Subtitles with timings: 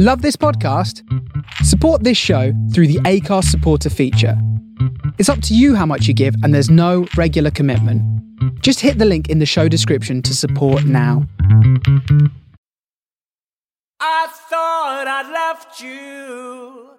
[0.00, 1.02] Love this podcast?
[1.64, 4.40] Support this show through the Acast supporter feature.
[5.18, 8.00] It's up to you how much you give, and there's no regular commitment.
[8.62, 11.26] Just hit the link in the show description to support now.
[13.98, 16.90] I thought I left you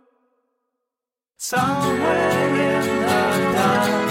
[1.37, 4.09] somewhere in the dark.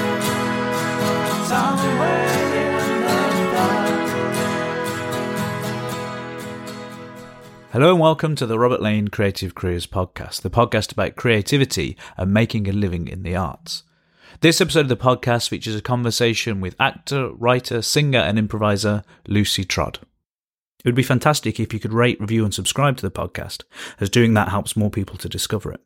[1.47, 2.38] Somewhere
[7.79, 12.35] Hello and welcome to the Robert Lane Creative Careers Podcast, the podcast about creativity and
[12.35, 13.85] making a living in the arts.
[14.41, 19.65] This episode of the podcast features a conversation with actor, writer, singer, and improviser Lucy
[19.65, 20.01] Trodd.
[20.81, 23.63] It would be fantastic if you could rate, review, and subscribe to the podcast,
[24.01, 25.81] as doing that helps more people to discover it.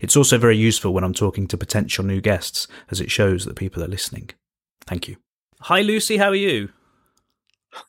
[0.00, 3.56] It's also very useful when I'm talking to potential new guests, as it shows that
[3.56, 4.30] people are listening.
[4.86, 5.16] Thank you.
[5.62, 6.68] Hi, Lucy, how are you?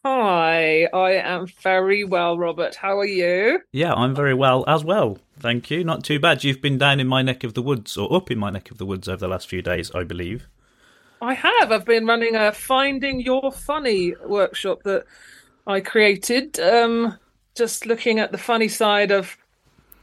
[0.04, 2.76] Hi, I am very well, Robert.
[2.76, 3.62] How are you?
[3.72, 5.18] Yeah, I'm very well as well.
[5.40, 5.84] Thank you.
[5.84, 6.44] Not too bad.
[6.44, 8.80] You've been down in my neck of the woods, or up in my neck of
[8.80, 10.48] the woods over the last few days, I believe.
[11.22, 11.72] I have.
[11.72, 15.06] I've been running a Finding Your Funny workshop that
[15.66, 16.60] I created.
[16.60, 17.18] Um,
[17.56, 19.38] just looking at the funny side of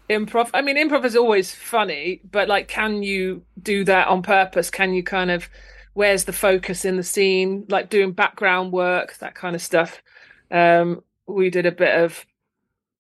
[0.09, 0.51] improv.
[0.55, 4.71] I mean, improv is always funny, but like, can you do that on purpose?
[4.71, 5.49] Can you kind of,
[5.95, 7.65] where's the focus in the scene?
[7.69, 10.03] Like doing background work, that kind of stuff.
[10.51, 12.27] Um, we did a bit of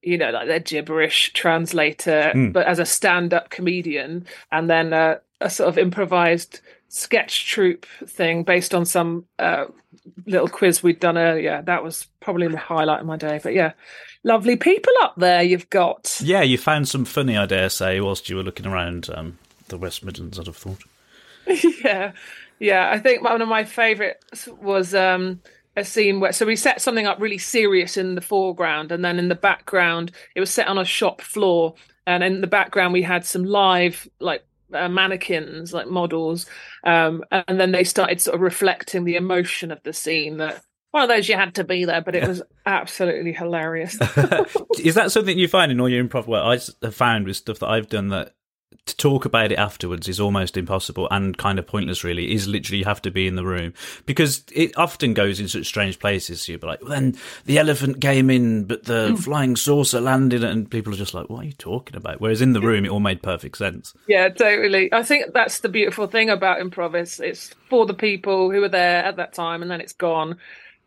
[0.07, 2.53] you know, like their gibberish translator, Mm.
[2.53, 8.43] but as a stand-up comedian, and then uh, a sort of improvised sketch troupe thing
[8.43, 9.65] based on some uh,
[10.27, 11.63] little quiz we'd done earlier.
[11.63, 13.41] That was probably the highlight of my day.
[13.43, 13.73] But yeah,
[14.25, 16.19] lovely people up there you've got.
[16.23, 19.79] Yeah, you found some funny, I dare say, whilst you were looking around um, the
[19.79, 20.83] West Midlands, I'd have thought.
[21.85, 22.13] yeah,
[22.59, 22.91] yeah.
[22.91, 25.41] I think one of my favourites was um,
[25.77, 29.19] a scene where so we set something up really serious in the foreground, and then
[29.19, 31.75] in the background it was set on a shop floor,
[32.07, 36.47] and in the background we had some live like uh, mannequins, like models,
[36.85, 40.39] um, and then they started sort of reflecting the emotion of the scene.
[40.39, 40.63] That
[40.95, 43.95] one of those you had to be there, but it was absolutely hilarious.
[44.79, 46.45] Is that something you find in all your improv work?
[46.45, 48.35] I have found with stuff that I've done that
[48.87, 52.33] to talk about it afterwards is almost impossible and kind of pointless, really.
[52.33, 53.73] Is literally you have to be in the room
[54.07, 56.43] because it often goes in such strange places.
[56.43, 60.45] So you'll be like, well, then the elephant came in, but the flying saucer landed,
[60.45, 62.21] and people are just like, what are you talking about?
[62.21, 63.95] Whereas in the room, it all made perfect sense.
[64.07, 64.93] Yeah, totally.
[64.93, 68.69] I think that's the beautiful thing about improv is it's for the people who were
[68.69, 70.39] there at that time and then it's gone.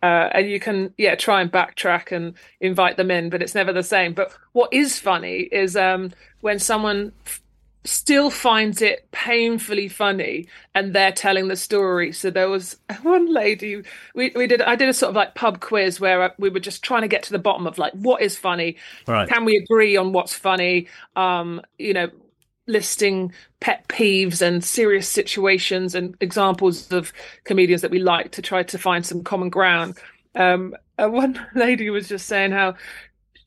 [0.03, 3.73] Uh, and you can, yeah, try and backtrack and invite them in, but it's never
[3.73, 4.13] the same.
[4.13, 6.11] But what is funny is um,
[6.41, 7.41] when someone f-
[7.87, 12.11] still finds it painfully funny and they're telling the story.
[12.11, 13.83] So there was one lady
[14.13, 16.59] we, we did I did a sort of like pub quiz where uh, we were
[16.59, 18.75] just trying to get to the bottom of like what is funny.
[19.07, 19.27] Right.
[19.27, 20.87] Can we agree on what's funny?
[21.15, 22.09] Um, you know,
[22.67, 27.13] listing pet peeves and serious situations and examples of
[27.45, 29.97] comedians that we like to try to find some common ground.
[30.35, 32.75] Um, one lady was just saying how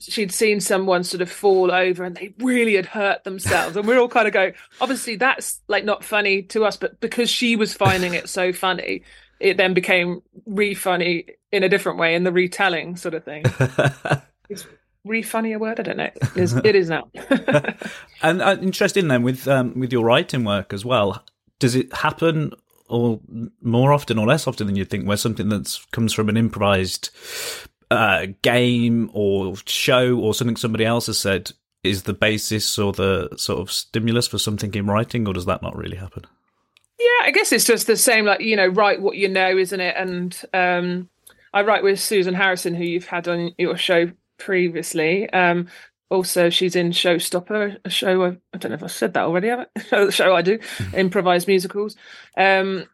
[0.00, 3.76] she'd seen someone sort of fall over and they really had hurt themselves.
[3.76, 7.30] And we're all kind of going obviously that's like not funny to us but because
[7.30, 9.02] she was finding it so funny
[9.40, 13.44] it then became re-funny in a different way in the retelling sort of thing.
[14.50, 14.66] Is
[15.04, 15.80] re-funny a word?
[15.80, 16.10] I don't know.
[16.14, 17.08] It is, it is now.
[18.22, 21.24] And uh, interesting then with um, with your writing work as well.
[21.58, 22.52] Does it happen
[22.90, 23.20] or
[23.62, 27.10] more often or less often than you'd think, where something that comes from an improvised
[27.90, 31.52] uh, game or show or something somebody else has said
[31.82, 35.62] is the basis or the sort of stimulus for something in writing, or does that
[35.62, 36.24] not really happen?
[36.98, 39.80] Yeah, I guess it's just the same, like, you know, write what you know, isn't
[39.80, 39.96] it?
[39.96, 41.08] And um,
[41.54, 45.30] I write with Susan Harrison, who you've had on your show previously.
[45.30, 45.68] Um,
[46.10, 49.48] also, she's in Showstopper, a show, I, I don't know if I said that already,
[49.48, 50.04] have I?
[50.04, 50.58] the show I do,
[50.94, 51.96] improvised musicals.
[52.36, 52.84] Um,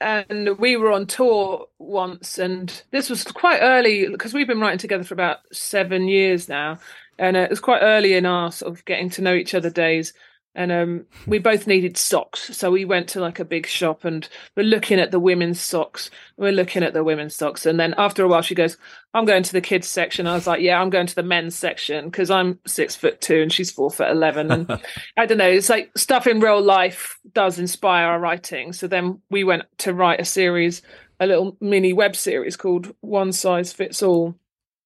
[0.00, 4.78] and we were on tour once, and this was quite early because we've been writing
[4.78, 6.78] together for about seven years now.
[7.18, 9.70] And uh, it was quite early in our sort of getting to know each other
[9.70, 10.12] days
[10.54, 14.28] and um, we both needed socks, so we went to like a big shop and
[14.56, 16.10] we're looking at the women's socks.
[16.36, 18.76] We're looking at the women's socks, and then after a while, she goes,
[19.14, 21.54] "I'm going to the kids section." I was like, "Yeah, I'm going to the men's
[21.54, 24.50] section because I'm six foot two and she's four foot eleven.
[24.50, 24.80] And
[25.16, 28.72] I don't know, it's like stuff in real life does inspire our writing.
[28.72, 30.82] So then we went to write a series,
[31.20, 34.34] a little mini web series called "One Size Fits All,"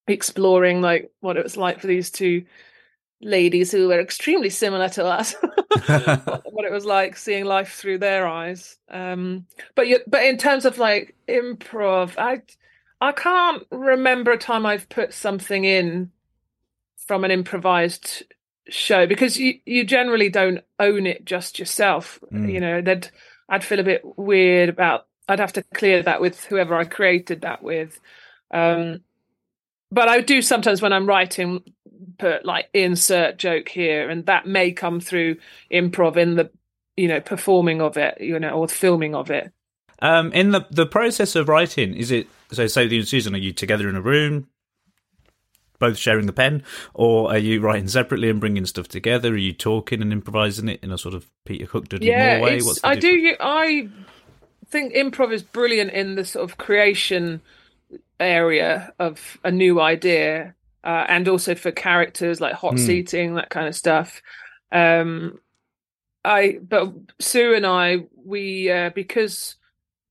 [0.07, 2.45] exploring like what it was like for these two
[3.23, 5.35] ladies who were extremely similar to us
[6.47, 10.65] what it was like seeing life through their eyes um but you but in terms
[10.65, 12.43] of like improv i
[13.01, 16.11] i can't remember a time i've put something in
[17.07, 18.25] from an improvised
[18.69, 22.19] show because you you generally don't own it just yourself.
[22.33, 22.53] Mm.
[22.53, 23.11] You know, that
[23.49, 25.07] I'd feel a bit weird about.
[25.29, 28.01] I'd have to clear that with whoever I created that with.
[28.51, 29.01] Um,
[29.91, 31.63] but I do sometimes when I'm writing
[32.23, 35.37] put like insert joke here, and that may come through
[35.73, 36.51] improv in the
[36.97, 39.53] you know performing of it, you know, or filming of it.
[40.01, 42.69] Um, in the the process of writing, is it so?
[42.69, 44.47] Say you and Susan, are you together in a room,
[45.81, 46.63] both sharing the pen,
[46.95, 49.33] or are you writing separately and bringing stuff together?
[49.33, 52.45] Are you talking and improvising it in a sort of Peter Cook Dudley yeah, Moore
[52.45, 52.63] way?
[52.63, 53.11] What's I do.
[53.11, 53.25] difference?
[53.25, 53.89] u- I
[54.69, 57.43] think improv is brilliant in the sort of creation
[58.21, 62.79] area of a new idea, uh, and also for characters like hot Hmm.
[62.79, 64.23] seating, that kind of stuff.
[64.71, 65.39] Um,
[66.25, 69.57] I but Sue and I, we uh, because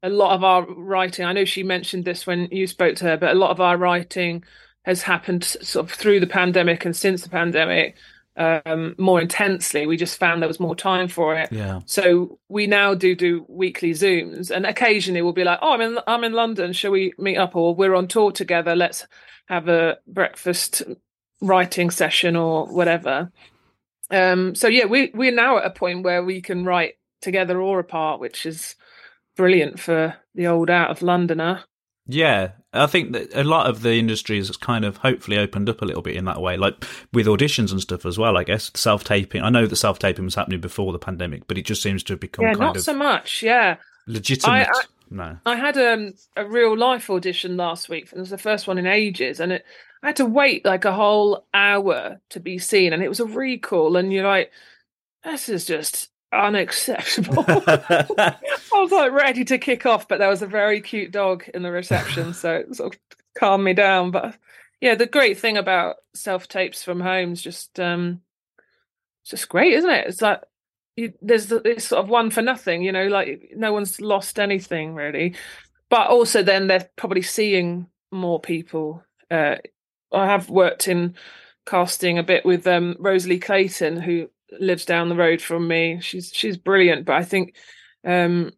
[0.03, 1.25] a lot of our writing.
[1.25, 3.77] I know she mentioned this when you spoke to her, but a lot of our
[3.77, 4.43] writing
[4.83, 7.95] has happened sort of through the pandemic and since the pandemic
[8.37, 9.85] um, more intensely.
[9.85, 11.51] We just found there was more time for it.
[11.51, 11.81] Yeah.
[11.85, 15.99] So we now do do weekly Zooms, and occasionally we'll be like, "Oh, I'm in
[16.07, 16.73] I'm in London.
[16.73, 18.75] Shall we meet up?" Or we're on tour together.
[18.75, 19.05] Let's
[19.47, 20.83] have a breakfast
[21.41, 23.31] writing session or whatever.
[24.09, 27.79] Um, so yeah, we we're now at a point where we can write together or
[27.79, 28.75] apart, which is
[29.35, 31.63] brilliant for the old out of Londoner.
[32.07, 35.81] Yeah, I think that a lot of the industry has kind of hopefully opened up
[35.81, 38.37] a little bit in that way, like with auditions and stuff as well.
[38.37, 39.41] I guess self taping.
[39.41, 42.13] I know that self taping was happening before the pandemic, but it just seems to
[42.13, 43.43] have become yeah, not so much.
[43.43, 43.77] Yeah,
[44.07, 44.69] legitimate.
[44.73, 44.81] I-
[45.13, 48.09] no, I had um, a real life audition last week.
[48.11, 49.65] and It was the first one in ages, and it,
[50.01, 53.25] I had to wait like a whole hour to be seen, and it was a
[53.25, 53.97] recall.
[53.97, 54.51] And you're like,
[55.25, 57.45] this is just unacceptable.
[57.47, 58.37] I
[58.73, 61.71] was like ready to kick off, but there was a very cute dog in the
[61.71, 62.99] reception, so it sort of
[63.37, 64.11] calmed me down.
[64.11, 64.37] But
[64.79, 68.21] yeah, the great thing about self tapes from home is just um,
[69.21, 70.07] it's just great, isn't it?
[70.07, 70.41] It's like
[70.95, 74.39] you, there's the, it's sort of one for nothing, you know, like no one's lost
[74.39, 75.35] anything really.
[75.89, 79.03] But also, then they're probably seeing more people.
[79.29, 79.57] Uh,
[80.13, 81.15] I have worked in
[81.65, 85.99] casting a bit with um, Rosalie Clayton, who lives down the road from me.
[86.01, 87.55] She's she's brilliant, but I think
[88.05, 88.51] um,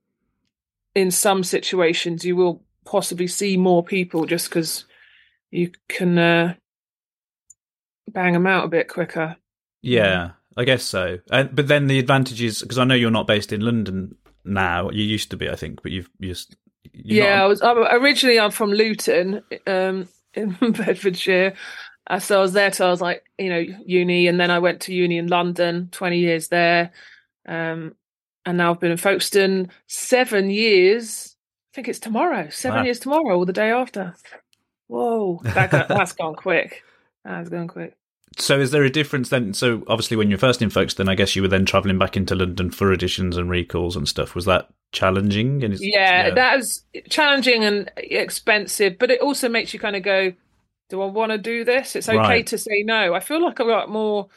[0.96, 4.86] in some situations you will possibly see more people just because
[5.52, 6.56] you can uh,
[8.10, 9.38] bang them out a bit quicker.
[9.82, 11.20] yeah, I guess so.
[11.30, 14.16] Uh, but then the advantages, because I know you're not based in London
[14.46, 14.90] now.
[14.90, 16.56] You used to be, I think, but you've just
[16.94, 21.54] yeah, not- I was I'm, originally I'm from Luton, um, in Bedfordshire.
[22.08, 24.60] Uh, so I was there till I was like, you know, uni, and then I
[24.60, 26.92] went to uni in London, twenty years there,
[27.48, 27.96] um,
[28.46, 31.36] and now I've been in Folkestone seven years.
[31.74, 32.84] I think it's tomorrow, seven Wow.
[32.86, 34.14] years tomorrow, or the day after.
[34.88, 36.84] Whoa, that got, that's gone quick.
[37.24, 37.96] That's gone quick.
[38.38, 39.54] So is there a difference then?
[39.54, 42.36] So obviously, when you're first in Folkestone, I guess you were then travelling back into
[42.36, 44.36] London for auditions and recalls and stuff.
[44.36, 45.64] Was that challenging?
[45.64, 50.04] And is- Yeah, that was challenging and expensive, but it also makes you kind of
[50.04, 50.34] go,
[50.90, 52.46] "Do I want to do this?" It's okay Right.
[52.46, 53.14] to say no.
[53.14, 54.28] I feel like I've got more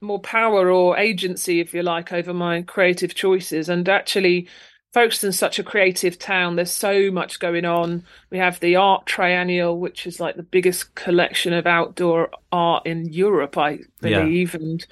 [0.00, 3.68] more power or agency, if you like, over my creative choices.
[3.68, 4.48] And actually,
[4.94, 6.56] Folkestone's such a creative town.
[6.56, 8.04] There's so much going on.
[8.30, 13.06] We have the Art Triennial, which is like the biggest collection of outdoor art in
[13.12, 14.00] Europe, I Yeah.
[14.02, 14.86] believe, and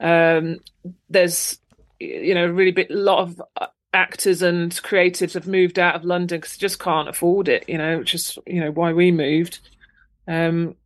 [0.00, 0.58] um,
[1.08, 1.58] there's
[2.00, 6.38] you know really big lot of uh, actors and creatives have moved out of London
[6.40, 7.64] because they just can't afford it.
[7.68, 9.60] You know, which is you know why we moved.
[10.28, 10.76] Um,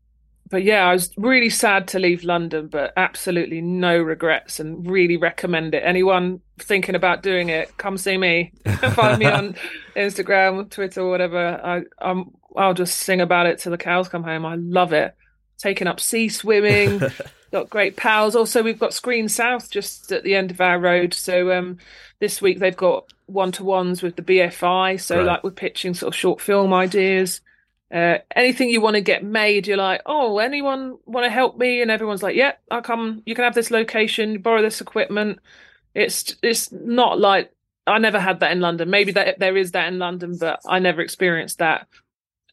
[0.50, 5.16] but yeah, I was really sad to leave London, but absolutely no regrets, and really
[5.16, 5.82] recommend it.
[5.84, 8.52] Anyone thinking about doing it, come see me.
[8.94, 9.56] Find me on
[9.96, 11.60] Instagram, Twitter, whatever.
[11.64, 14.44] I, I'm I'll just sing about it till the cows come home.
[14.44, 15.14] I love it.
[15.58, 17.00] Taking up sea swimming,
[17.52, 18.36] got great pals.
[18.36, 21.14] Also, we've got Screen South just at the end of our road.
[21.14, 21.78] So um,
[22.20, 25.00] this week they've got one to ones with the BFI.
[25.00, 25.26] So Right.
[25.26, 27.40] like we're pitching sort of short film ideas.
[27.92, 31.82] Uh, anything you want to get made, you're like, oh, anyone want to help me?
[31.82, 33.22] And everyone's like, yeah, I'll come.
[33.26, 35.40] You can have this location, borrow this equipment.
[35.94, 37.52] It's it's not like
[37.86, 38.88] I never had that in London.
[38.88, 41.86] Maybe that there is that in London, but I never experienced that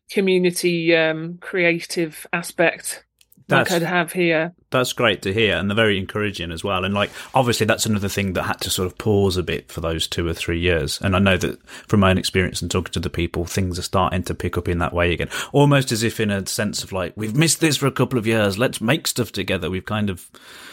[0.09, 3.05] community um, creative aspect
[3.49, 4.53] That's- like I'd have here.
[4.71, 6.85] That's great to hear, and they're very encouraging as well.
[6.85, 9.81] And like, obviously, that's another thing that had to sort of pause a bit for
[9.81, 10.99] those two or three years.
[11.01, 13.83] And I know that from my own experience and talking to the people, things are
[13.83, 15.29] starting to pick up in that way again.
[15.53, 18.27] Almost as if in a sense of like, we've missed this for a couple of
[18.27, 18.59] years.
[18.59, 19.69] Let's make stuff together.
[19.71, 20.29] We've kind of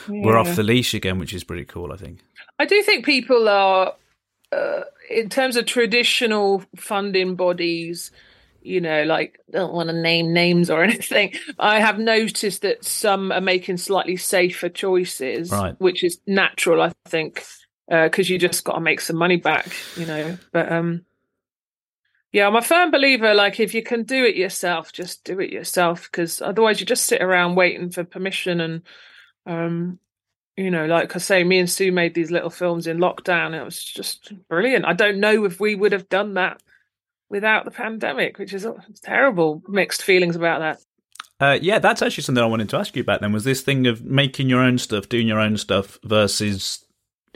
[0.09, 1.92] we're off the leash again, which is pretty cool.
[1.92, 2.21] I think.
[2.59, 3.95] I do think people are,
[4.52, 4.80] uh,
[5.11, 8.11] in terms of traditional funding bodies,
[8.66, 11.32] you know, like don't want to name names or anything.
[11.58, 15.75] I have noticed that some are making slightly safer choices, Right.
[15.80, 17.44] which is natural, I think,
[17.88, 20.37] because you just got to make some money back, you know.
[20.52, 21.04] But um,
[22.32, 23.32] yeah, I'm a firm believer.
[23.35, 27.06] Like, if you can do it yourself, just do it yourself, because otherwise you just
[27.06, 28.82] sit around waiting for permission and
[29.46, 29.99] um.
[30.58, 33.52] You know, like I say, me and Sue made these little films in lockdown.
[33.52, 34.87] It was just brilliant.
[34.87, 36.62] I don't know if we would have done that
[37.28, 38.66] without the pandemic, which is
[39.02, 39.62] terrible.
[39.68, 40.78] Mixed feelings about that.
[41.38, 43.21] Uh, yeah, that's actually something I wanted to ask you about.
[43.21, 46.87] Then was this thing of making your own stuff, doing your own stuff, versus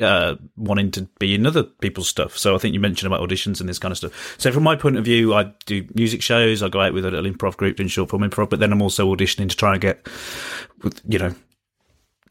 [0.00, 2.38] uh, wanting to be in other people's stuff.
[2.38, 4.36] So I think you mentioned about auditions and this kind of stuff.
[4.38, 6.62] So from my point of view, I do music shows.
[6.62, 8.80] I go out with a little improv group doing short form improv, but then I'm
[8.80, 10.08] also auditioning to try and get,
[11.06, 11.34] you know,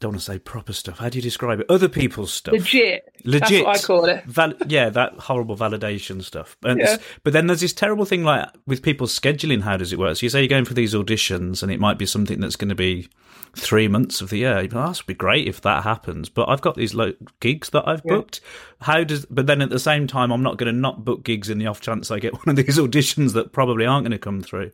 [0.00, 0.98] don't want to say proper stuff.
[0.98, 1.66] How do you describe it?
[1.68, 2.52] Other people's stuff.
[2.54, 3.02] Legit.
[3.24, 3.64] Legit.
[3.64, 4.24] That's what I call it.
[4.24, 6.56] Val- yeah, that horrible validation stuff.
[6.64, 6.96] Yeah.
[7.22, 9.60] But then there's this terrible thing like with people scheduling.
[9.60, 10.16] How does it work?
[10.16, 12.70] So you say you're going for these auditions, and it might be something that's going
[12.70, 13.08] to be
[13.56, 14.66] three months of the year.
[14.68, 16.28] Go, oh, that would be great if that happens.
[16.30, 18.14] But I've got these lo- gigs that I've Yeah.
[18.14, 18.40] booked.
[18.80, 19.26] How does?
[19.26, 21.66] But then at the same time, I'm not going to not book gigs in the
[21.66, 24.70] off chance I get one of these auditions that probably aren't going to come through.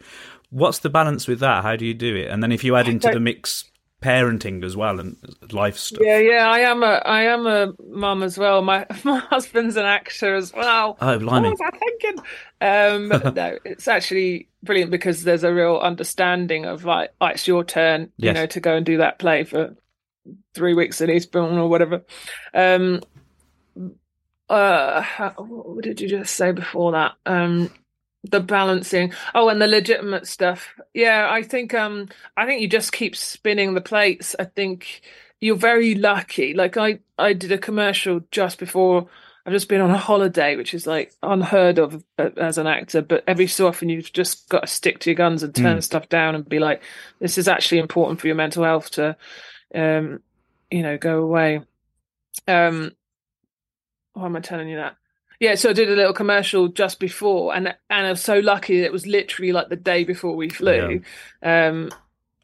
[0.50, 1.64] What's the balance with that?
[1.64, 2.28] How do you do it?
[2.28, 3.64] And then if you add into the mix
[4.07, 5.17] parenting as well and
[5.53, 6.01] life stuff.
[6.03, 6.49] Yeah, yeah.
[6.49, 8.63] I am a I am a mum as well.
[8.63, 10.97] My my husband's an actor as well.
[11.01, 11.49] Oh, blimey.
[11.51, 12.25] What was I thinking?
[12.61, 17.65] Um, no, it's actually brilliant because there's a real understanding of like, oh, it's your
[17.65, 18.35] turn, you Yes.
[18.35, 19.75] know, to go and do that play for
[20.55, 22.05] three weeks in Eastbourne or whatever.
[22.55, 23.01] Um,
[24.49, 25.03] uh,
[25.39, 27.15] what did you just say before that?
[27.27, 27.71] Um,
[28.25, 29.13] the balancing.
[29.35, 30.69] Oh, and the legitimate stuff.
[30.95, 34.35] Yeah, I think um, I think you just keep spinning the plates.
[34.39, 35.03] I think
[35.41, 36.55] you're very lucky.
[36.55, 39.09] Like I, I did a commercial just before.
[39.45, 43.01] I've just been on a holiday, which is like unheard of uh, as an actor.
[43.01, 46.09] But every so often, you've just got to stick to your guns and turn stuff
[46.09, 46.83] down and be like,
[47.21, 49.17] "This is actually important for your mental health to,
[49.73, 50.21] um,
[50.71, 51.61] you know, go away."
[52.49, 52.93] Um,
[54.15, 54.97] why am I telling you that?
[55.40, 58.81] Yeah, so I did a little commercial just before, and and I was so lucky
[58.81, 61.02] that it was literally like the day before we flew.
[61.43, 61.90] Um,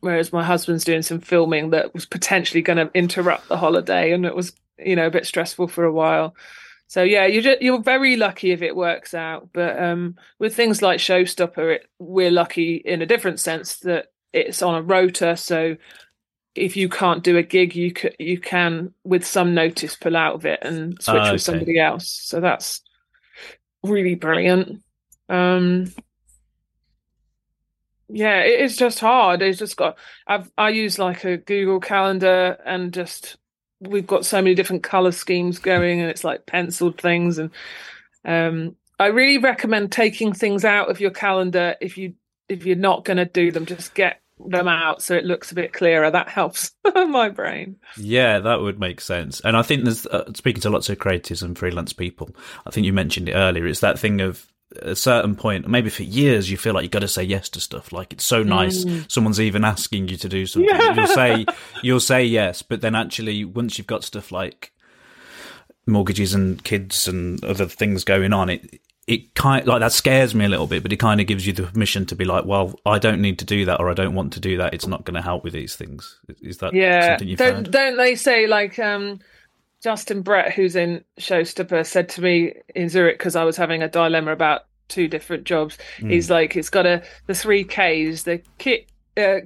[0.00, 4.26] whereas my husband's doing some filming that was potentially going to interrupt the holiday, and
[4.26, 6.34] it was you know a bit stressful for a while.
[6.92, 9.48] So yeah, you're just, you're very lucky if it works out.
[9.54, 14.60] But um, with things like Showstopper, it, we're lucky in a different sense that it's
[14.60, 15.34] on a rota.
[15.38, 15.76] So
[16.54, 20.34] if you can't do a gig, you c- you can with some notice pull out
[20.34, 21.32] of it and switch Ah, okay.
[21.32, 22.08] with somebody else.
[22.10, 22.82] So that's
[23.82, 24.82] really brilliant.
[25.28, 25.92] Um,
[28.08, 29.40] yeah, it is just hard.
[29.42, 29.96] It's just got.
[30.26, 33.38] I've I use like a Google Calendar and just
[33.80, 37.38] we've got so many different color schemes going, and it's like penciled things.
[37.38, 37.50] And
[38.24, 42.14] um, I really recommend taking things out of your calendar if you
[42.48, 43.64] if you're not going to do them.
[43.64, 46.10] Just get them out so it looks a bit clearer.
[46.10, 47.76] That helps my brain.
[47.96, 49.40] Yeah, that would make sense.
[49.40, 52.30] And I think there's uh, speaking to lots of creatives and freelance people.
[52.66, 53.66] I think you mentioned it earlier.
[53.66, 54.46] It's that thing of
[54.80, 57.60] a certain point, maybe for years, you feel like you've got to say yes to
[57.60, 57.92] stuff.
[57.92, 58.84] Like it's so nice.
[59.08, 60.68] Someone's even asking you to do something.
[60.68, 60.94] Yeah.
[60.94, 61.46] You'll say
[61.82, 64.72] you'll say yes, but then actually, once you've got stuff like
[65.86, 70.44] mortgages and kids and other things going on, it it kind like that scares me
[70.44, 70.82] a little bit.
[70.82, 73.38] But it kind of gives you the permission to be like, well, I don't need
[73.40, 74.74] to do that, or I don't want to do that.
[74.74, 76.20] It's not going to help with these things.
[76.40, 77.70] Is that Yeah, something you don't found?
[77.70, 79.20] don't they say like um,
[79.82, 83.88] Justin Brett, who's in Showstopper, said to me in Zurich because I was having a
[83.88, 85.78] dilemma about two different jobs.
[86.00, 86.10] Hmm.
[86.10, 88.88] He's like, it's got a the three Ks, the kit.
[89.16, 89.40] Uh,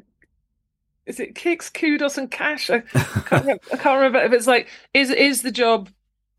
[1.06, 2.68] is it kicks, kudos, and cash?
[2.68, 5.88] I can't, remember, I can't remember if it's like is is the job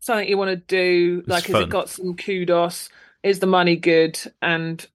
[0.00, 1.22] something you want to do?
[1.26, 2.88] Like, has it got some kudos?
[3.22, 4.18] Is the money good?
[4.40, 4.86] And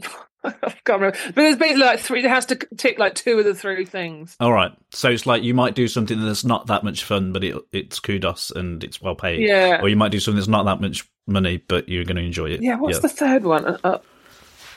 [0.44, 0.50] I
[0.84, 1.18] can't remember.
[1.26, 2.24] But there's basically like three.
[2.24, 4.36] It has to tick like two of the three things.
[4.40, 4.72] All right.
[4.92, 8.00] So it's like you might do something that's not that much fun, but it, it's
[8.00, 9.40] kudos and it's well paid.
[9.40, 9.80] Yeah.
[9.82, 12.50] Or you might do something that's not that much money, but you're going to enjoy
[12.50, 12.62] it.
[12.62, 13.66] Yeah, what's the third one?
[13.66, 13.98] Uh, uh,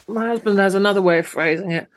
[0.07, 1.87] my husband has another way of phrasing it.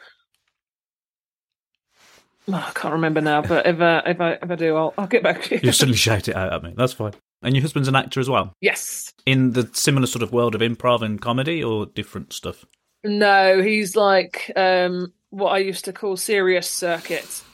[2.49, 5.09] Oh, I can't remember now, but if uh, if I if I do, I'll I'll
[5.09, 5.61] get back to you.
[5.65, 6.75] You suddenly shout it out at me.
[6.77, 7.13] That's fine.
[7.47, 9.15] And your husband's an actor as well, yes.
[9.25, 12.65] in the similar sort of world of improv and comedy, or different stuff.
[13.05, 17.45] No, he's like um, what I used to call serious circuits.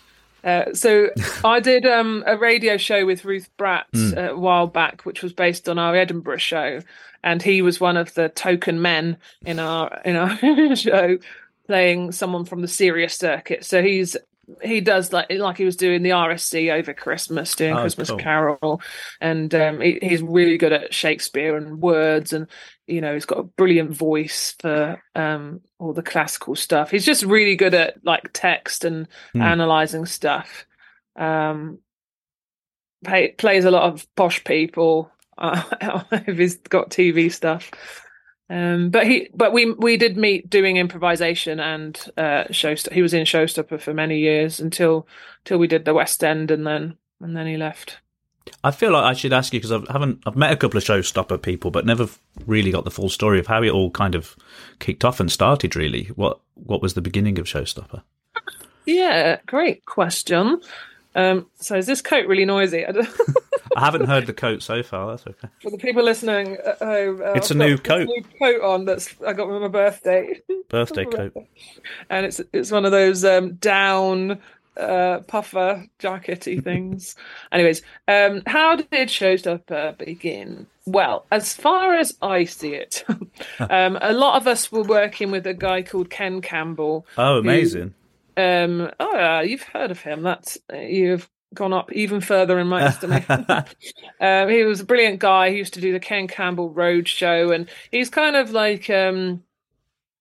[0.43, 1.11] Uh, so
[1.45, 5.35] I did um, a radio show with Ruth Bratt uh, a while back, which was
[5.35, 6.81] based on our Edinburgh show,
[7.23, 10.37] and he was one of the token men in our in our
[10.75, 11.19] show,
[11.67, 13.63] playing someone from the serious circuit.
[13.67, 14.17] So he's
[14.63, 18.19] he does like like he was doing the RSC over Christmas, doing Oh, Christmas cool.
[18.19, 18.83] Carol,
[19.21, 22.47] and um, he, he's really good at Shakespeare and words, and
[22.87, 26.91] you know, he's got a brilliant voice for um, all the classical stuff.
[26.91, 29.41] He's just really good at like text and Hmm.
[29.43, 30.67] analyzing stuff.
[31.17, 31.79] Um,
[33.05, 35.11] pay, plays a lot of posh people.
[35.39, 35.63] Uh,
[36.13, 37.71] if he's got TV stuff.
[38.53, 42.93] Um, but he, but we we did meet doing improvisation and uh, showstopper.
[42.93, 45.07] He was in Showstopper for many years until
[45.39, 47.97] until we did the West End, and then and then he left.
[48.63, 50.23] I feel like I should ask you because I haven't.
[50.27, 52.09] I've met a couple of showstopper people, but never
[52.47, 54.37] really got the full story of how it all kind of
[54.81, 55.75] kicked off and started.
[55.75, 58.03] Really, what what was the beginning of Showstopper?
[58.85, 60.61] Yeah, great question.
[61.15, 62.85] Um, so is this coat really noisy?
[63.77, 65.09] I haven't heard the coat so far.
[65.11, 65.49] That's okay.
[65.63, 68.07] for the people listening at home, uh, It's a I've new coat.
[68.09, 71.35] new coat on that's I got for my birthday, Birthday coat.
[72.11, 74.39] and it's it's one of those um, down
[74.77, 77.15] uh, puffer jackety things.
[77.51, 80.67] Anyways, um, how did Showstopper begin?
[80.87, 83.05] Well, as far as I see it,
[83.61, 87.07] um, a lot of us were working with a guy called Ken Campbell.
[87.17, 87.95] Oh, amazing!
[88.37, 90.23] Um, oh, yeah, you've heard of him.
[90.23, 93.47] That's you've gone up even further in my estimation.
[94.21, 95.51] um, he was a brilliant guy.
[95.51, 99.43] He used to do the Ken Campbell Road Show, and he's kind of like um,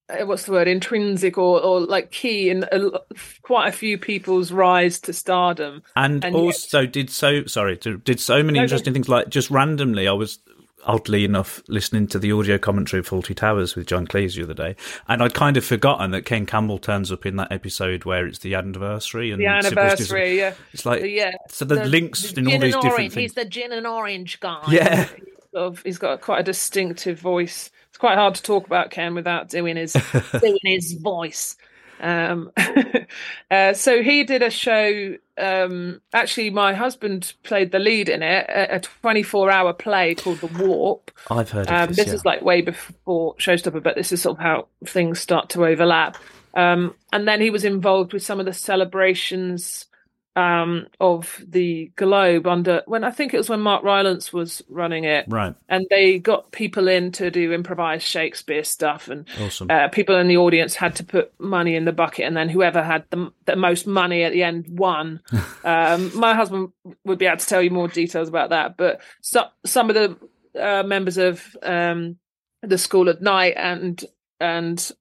[0.09, 0.67] uh, what's the word?
[0.67, 2.99] Intrinsic or or like key in a,
[3.43, 5.83] quite a few people's rise to stardom.
[5.95, 7.45] And, and yet- also did so.
[7.45, 8.63] Sorry, did did so many No, no.
[8.63, 9.09] interesting things.
[9.09, 10.39] Like just randomly, I was
[10.85, 14.53] oddly enough listening to the audio commentary of Fawlty Towers with John Cleese the other
[14.53, 14.75] day,
[15.07, 18.39] and I'd kind of forgotten that Ken Campbell turns up in that episode where it's
[18.39, 21.31] the anniversary and The anniversary, yeah, It's like yeah.
[21.49, 23.13] so the, links in all these different orange.
[23.13, 23.15] things.
[23.15, 24.63] He's the gin and orange guy.
[24.69, 25.05] Yeah.
[25.05, 27.69] He's sort of- he's got quite a distinctive voice.
[27.89, 29.93] It's quite hard to talk about Ken without doing his
[30.39, 31.57] doing his voice.
[32.01, 32.51] Um,
[33.51, 35.15] uh, so he did a show.
[35.37, 40.47] Um, actually, my husband played the lead in it, a 24 hour play called The
[40.47, 41.11] Warp.
[41.29, 41.97] I've heard of Um, this.
[41.97, 42.13] this yeah.
[42.13, 46.17] is like way before Showstopper, but this is sort of how things start to overlap.
[46.53, 49.85] Um, and then he was involved with some of the celebrations
[50.35, 55.03] um, of the Globe under when I think it was when Mark Rylance was running
[55.03, 55.55] it, right.
[55.67, 59.69] and they got people in to do improvised Shakespeare stuff, and Awesome.
[59.69, 62.81] uh, people in the audience had to put money in the bucket, and then whoever
[62.81, 65.19] had the, the most money at the end won.
[65.65, 66.69] um, my husband
[67.03, 70.17] would be able to tell you more details about that, but so, some of the
[70.59, 72.17] uh, members of um,
[72.61, 74.03] the School of Night and
[74.39, 74.91] and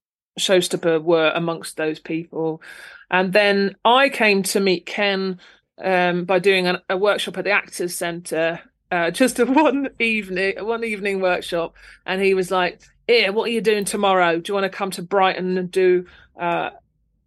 [0.40, 2.62] Showstopper were amongst those people,
[3.11, 5.38] and then I came to meet Ken
[5.83, 8.61] um, by doing a, a workshop at the Actors Centre.
[8.90, 11.74] Uh, just a one evening, one evening workshop,
[12.07, 14.38] and he was like, "Here, what are you doing tomorrow?
[14.38, 16.07] Do you want to come to Brighton and do
[16.38, 16.70] uh,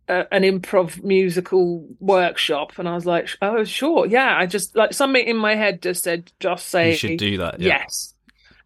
[0.07, 5.25] an improv musical workshop?" And I was like, "Oh, sure, yeah." I just like something
[5.25, 7.59] in my head just said, "Just say you should do that.
[7.59, 7.79] Yeah.
[7.79, 8.13] yes."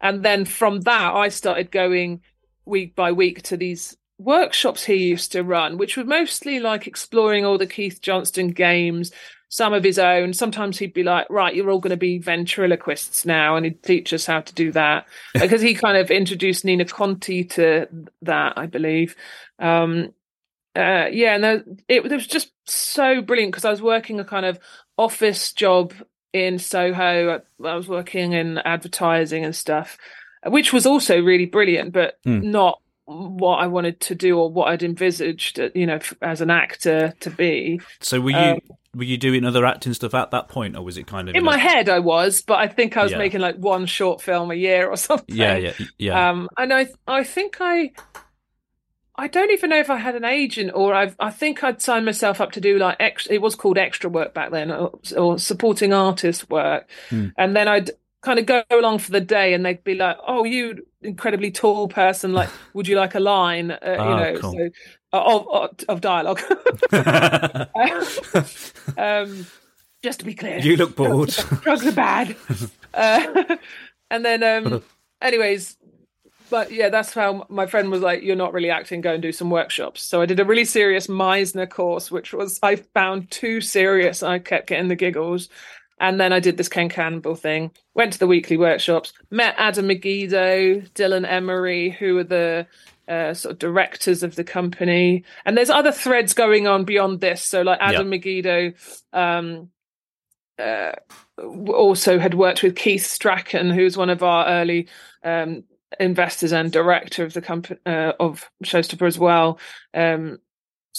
[0.00, 2.20] And then from that, I started going
[2.64, 7.44] week by week to these workshops he used to run, which were mostly like exploring
[7.44, 9.12] all the Keith Johnstone games,
[9.48, 10.32] some of his own.
[10.32, 13.56] Sometimes he'd be like, right, you're all going to be ventriloquists now.
[13.56, 17.44] And he'd teach us how to do that because he kind of introduced Nina Conti
[17.44, 17.86] to
[18.22, 19.16] that, I believe.
[19.58, 20.12] Um,
[20.76, 24.24] uh, yeah, and there, it, it was just so brilliant because I was working a
[24.24, 24.58] kind of
[24.96, 25.92] office job
[26.32, 27.40] in Soho.
[27.64, 29.96] I, I was working in advertising and stuff,
[30.46, 32.50] which was also really brilliant, but Hmm.
[32.50, 37.14] not what I wanted to do or what I'd envisaged, you know, as an actor
[37.20, 37.80] to be.
[38.00, 38.60] So were you Um,
[38.94, 41.44] were you doing other acting stuff at that point, or was it kind of In
[41.44, 43.18] my head, I was, but I think I was Yeah.
[43.18, 45.34] making like one short film a year or something.
[45.34, 46.30] Yeah, yeah, yeah.
[46.30, 47.92] Um, and I, I think I,
[49.16, 52.06] I don't even know if I had an agent or I've, I think I'd signed
[52.06, 53.34] myself up to do like extra.
[53.34, 56.88] It was called extra work back then, or, or supporting artist work.
[57.10, 57.28] Hmm.
[57.36, 60.44] And then I'd kind of go along for the day, and they'd be like, "Oh,
[60.44, 64.52] you incredibly tall person, like, would you like a line?" Uh, Ah, you know, cool.
[64.52, 64.68] so
[65.12, 66.40] uh, of of, of dialogue.
[68.98, 69.46] um,
[70.02, 71.30] just to be clear, you look bored.
[71.62, 72.36] drugs are bad.
[72.94, 73.56] uh,
[74.10, 74.82] and then, um,
[75.20, 75.76] anyways,
[76.50, 79.00] but yeah, that's how my friend was like, "You're not really acting.
[79.00, 82.58] Go and do some workshops." So I did a really serious Meisner course, which was
[82.62, 84.22] I found too serious.
[84.22, 85.48] I kept getting the giggles.
[86.00, 87.70] And then I did this Ken Campbell thing.
[87.94, 89.12] Went to the weekly workshops.
[89.30, 92.66] Met Adam Meggido, Dylan Emery, who are the
[93.08, 95.24] uh, sort of directors of the company.
[95.44, 97.42] And there's other threads going on beyond this.
[97.42, 98.74] So like Adam Meggido,
[99.12, 99.70] um,
[100.58, 100.92] uh,
[101.68, 104.88] also had worked with Keith Strachan, who's one of our early
[105.22, 105.64] um,
[106.00, 109.58] investors and director of the company uh, of Showstopper as well.
[109.94, 110.38] Um,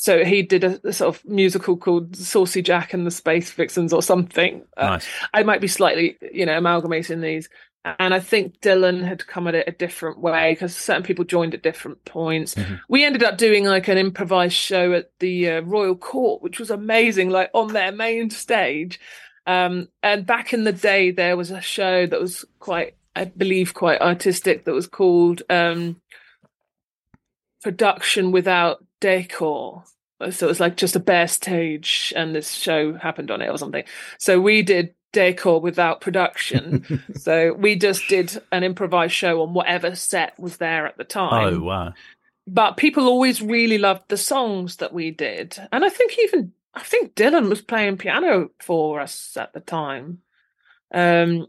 [0.02, 3.92] so he did a, a sort of musical called Saucy Jack and the Space Vixens
[3.92, 4.64] or something.
[4.78, 5.08] Uh, nice.
[5.34, 7.50] I might be slightly, you know, amalgamating these.
[7.84, 11.54] and I think Dylan had come at it a different way because certain people joined
[11.54, 12.56] at different points.
[12.88, 16.72] We ended up doing like an improvised show at the uh, Royal Court, which was
[16.72, 19.02] amazing, like on their main stage.
[19.46, 23.74] Um, and back in the day, there was a show that was quite, I believe,
[23.74, 26.00] quite artistic that was called um,
[27.64, 29.84] Production Without Decor.
[30.32, 33.58] So it was like just a bare stage, and this show happened on it or
[33.58, 33.84] something.
[34.18, 37.02] So we did decor without production.
[37.16, 41.54] so we just did an improvised show on whatever set was there at the time
[41.56, 41.94] Oh wow.
[42.46, 46.82] but people always really loved the songs that we did and i think even i
[46.84, 50.20] think dylan was playing piano for us at the time
[50.94, 51.48] um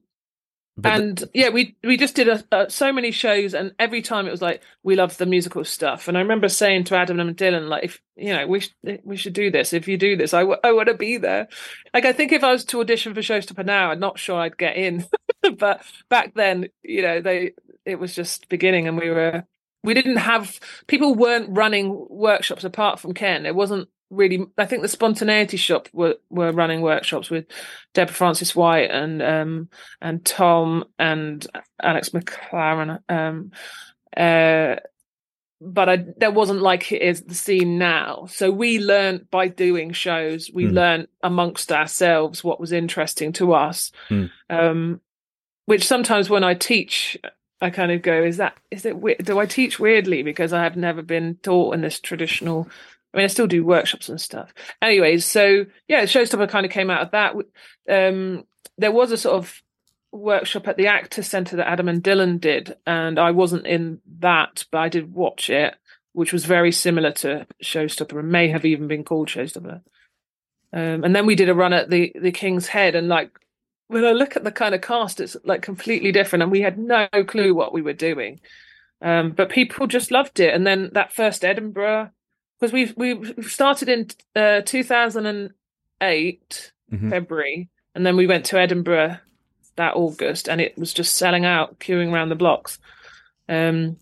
[0.82, 4.02] But the- and yeah we we just did a, uh, so many shows and every
[4.02, 6.08] time it was like we love the musical stuff.
[6.08, 9.16] And i remember saying to adam and dylan like if you know we sh- we
[9.16, 9.72] should do this.
[9.72, 11.48] If you do this i, w- I want to be there.
[11.94, 14.58] Like i think if i was to audition for showstopper now i'm not sure i'd
[14.58, 15.06] get in.
[15.58, 17.52] But back then you know they
[17.86, 19.44] it was just beginning and we were
[19.82, 23.46] we didn't have people weren't running workshops apart from ken.
[23.46, 27.46] It wasn't really i think the spontaneity shop were were running workshops with
[27.94, 29.68] Deborah Frances-White and um
[30.00, 31.46] and tom and
[31.82, 33.52] alex mclaren um
[34.16, 34.76] uh
[35.62, 38.24] but I, there wasn't like it is the scene now.
[38.30, 40.50] So we learned by doing shows.
[40.50, 40.74] We Hmm.
[40.74, 43.92] learned amongst ourselves what was interesting to us.
[44.08, 44.26] Hmm.
[44.48, 45.00] Um,
[45.66, 47.18] which sometimes when I teach,
[47.60, 48.96] I kind of go, "Is that is it?
[49.22, 52.66] Do I teach weirdly because I have never been taught in this traditional?"
[53.12, 54.52] I mean, I still do workshops and stuff.
[54.80, 57.34] Anyways, so yeah, Showstopper kind of came out of that.
[57.88, 58.44] Um,
[58.78, 59.62] there was a sort of
[60.12, 64.64] workshop at the Actor Centre that Adam and Dylan did, and I wasn't in that,
[64.70, 65.74] but I did watch it,
[66.12, 69.82] which was very similar to Showstopper and may have even been called Showstopper.
[70.72, 73.30] Um, and then we did a run at the the King's Head, and like
[73.88, 76.78] when I look at the kind of cast, it's like completely different, and we had
[76.78, 78.40] no clue what we were doing.
[79.02, 82.10] Um, but people just loved it, and then that first Edinburgh,
[82.60, 87.10] because we we started in uh, 2008 Mhm.
[87.10, 89.18] February, and then we went to Edinburgh
[89.76, 92.80] that August, and it was just selling out, queuing around the blocks.
[93.48, 93.96] Um,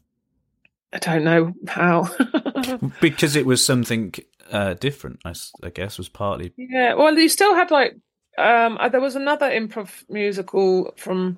[0.93, 2.09] I don't know how.
[3.03, 4.15] because it was something
[4.51, 5.35] uh, different, I
[5.69, 6.55] guess, was partly.
[6.57, 7.95] yeah, well, you still had like
[8.39, 11.37] um, uh, there was another improv musical from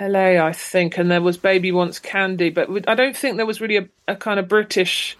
[0.00, 3.60] LA, I think, and there was Baby Wants Candy, but I don't think there was
[3.60, 5.18] really a, a kind of British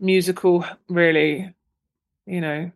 [0.00, 1.52] musical, really.
[2.26, 2.70] You know,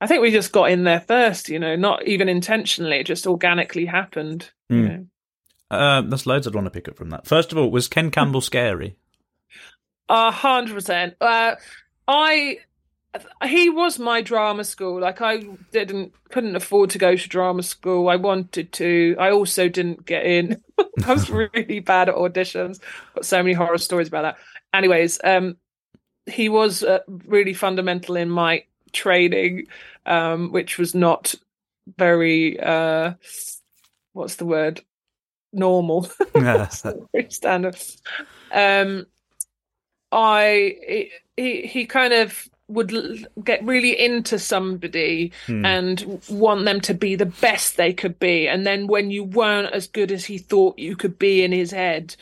[0.00, 1.48] I think we just got in there first.
[1.48, 4.50] You know, not even intentionally; it just organically happened.
[4.68, 4.88] You Mm.
[4.88, 5.06] know.
[5.70, 7.26] Uh, there's loads I'd want to pick up from that.
[7.26, 8.96] First of all, was Ken Campbell scary?
[10.08, 11.14] A hundred percent.
[11.20, 11.54] Uh,
[12.06, 12.58] I
[13.44, 15.00] he was my drama school.
[15.00, 15.38] Like I
[15.70, 18.08] didn't couldn't afford to go to drama school.
[18.08, 19.16] I wanted to.
[19.18, 20.62] I also didn't get in.
[21.06, 22.80] I was really bad at auditions.
[23.14, 24.36] Got so many horror stories about that.
[24.74, 25.56] Anyways, um,
[26.26, 29.66] he was uh, really fundamental in my training,
[30.06, 31.34] um, which was not
[31.98, 32.58] very.
[32.60, 33.14] Uh,
[34.12, 34.82] what's the word?
[35.52, 36.08] Normal.
[37.12, 37.76] very standard.
[38.52, 39.06] Um,
[40.10, 45.64] I he- he he kind of would l- get really into somebody Hmm.
[45.64, 49.72] and want them to be the best they could be, and then when you weren't
[49.74, 52.14] as good as he thought you could be in his head,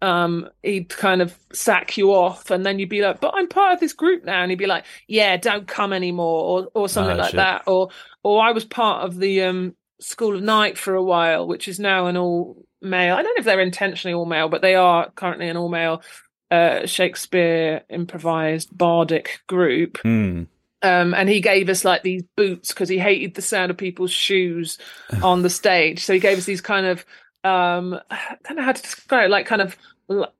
[0.00, 3.74] um, he'd kind of sack you off, and then you'd be like, "But I'm part
[3.74, 7.16] of this group now," and he'd be like, "Yeah, don't come anymore," or or something
[7.16, 7.36] Ah, like shit.
[7.36, 7.88] that, or
[8.22, 11.80] or I was part of the um School of Night for a while, which is
[11.80, 13.16] now an all male.
[13.16, 16.02] I don't know if they're intentionally all male, but they are currently an all male
[16.50, 19.98] uh, Shakespeare improvised bardic group.
[20.02, 20.44] Hmm.
[20.80, 24.12] Um, and he gave us like these boots because he hated the sound of people's
[24.12, 24.78] shoes
[25.24, 26.04] on the stage.
[26.04, 27.04] So he gave us these kind of
[27.48, 29.76] um, I don't know how to describe it, like kind of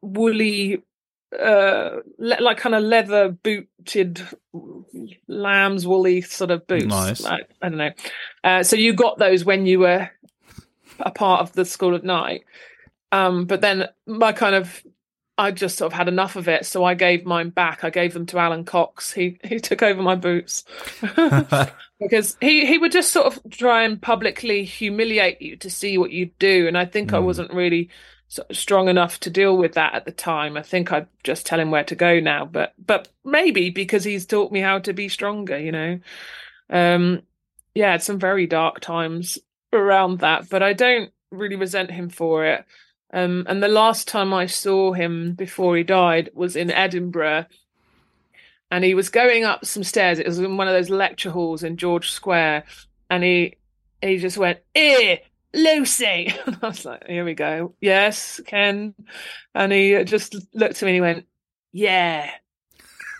[0.01, 0.83] woolly,
[1.39, 4.27] uh, le- like kind of leather booted
[5.27, 6.87] lamb's woolly sort of boots.
[6.87, 7.23] Nice.
[7.23, 7.93] Like, I don't know.
[8.45, 10.11] Uh, so you got those when you were
[11.01, 12.45] a part of the School of Night.
[13.11, 14.83] Um, but then my kind of
[15.39, 17.85] I just sort of had enough of it, so I gave mine back.
[17.85, 19.13] I gave them to Alan Cox.
[19.13, 20.65] He he took over my boots
[22.01, 26.13] because he he would just sort of try and publicly humiliate you to see what
[26.13, 27.25] you do, and I think I Mm.
[27.25, 27.91] wasn't really
[28.29, 30.57] sort of strong enough to deal with that at the time.
[30.57, 34.27] I think I'd just tell him where to go now, but but maybe because he's
[34.27, 36.01] taught me how to be stronger, you know.
[36.71, 37.23] Um,
[37.75, 39.39] yeah, it's some very dark times
[39.73, 42.65] around that, but I don't really resent him for it.
[43.13, 47.47] Um, and the last time I saw him before he died was in Edinburgh,
[48.71, 50.19] and he was going up some stairs.
[50.19, 52.65] It was in one of those lecture halls in George Square,
[53.11, 53.55] and he
[54.03, 55.19] he just went, "Eh,
[55.55, 56.33] Lucy.
[56.47, 57.75] And I was like, here we go.
[57.81, 58.95] Yes, Ken.
[59.55, 61.27] And he just looked at me and he went,
[61.73, 62.31] yeah.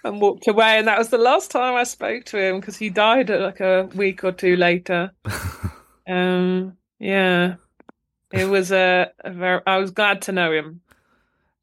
[0.05, 0.79] And walked away.
[0.79, 3.89] And that was the last time I spoke to him because he died like a
[3.95, 5.13] week or two later.
[6.09, 7.57] um, yeah.
[8.33, 10.81] It was a, a very, I was glad to know him.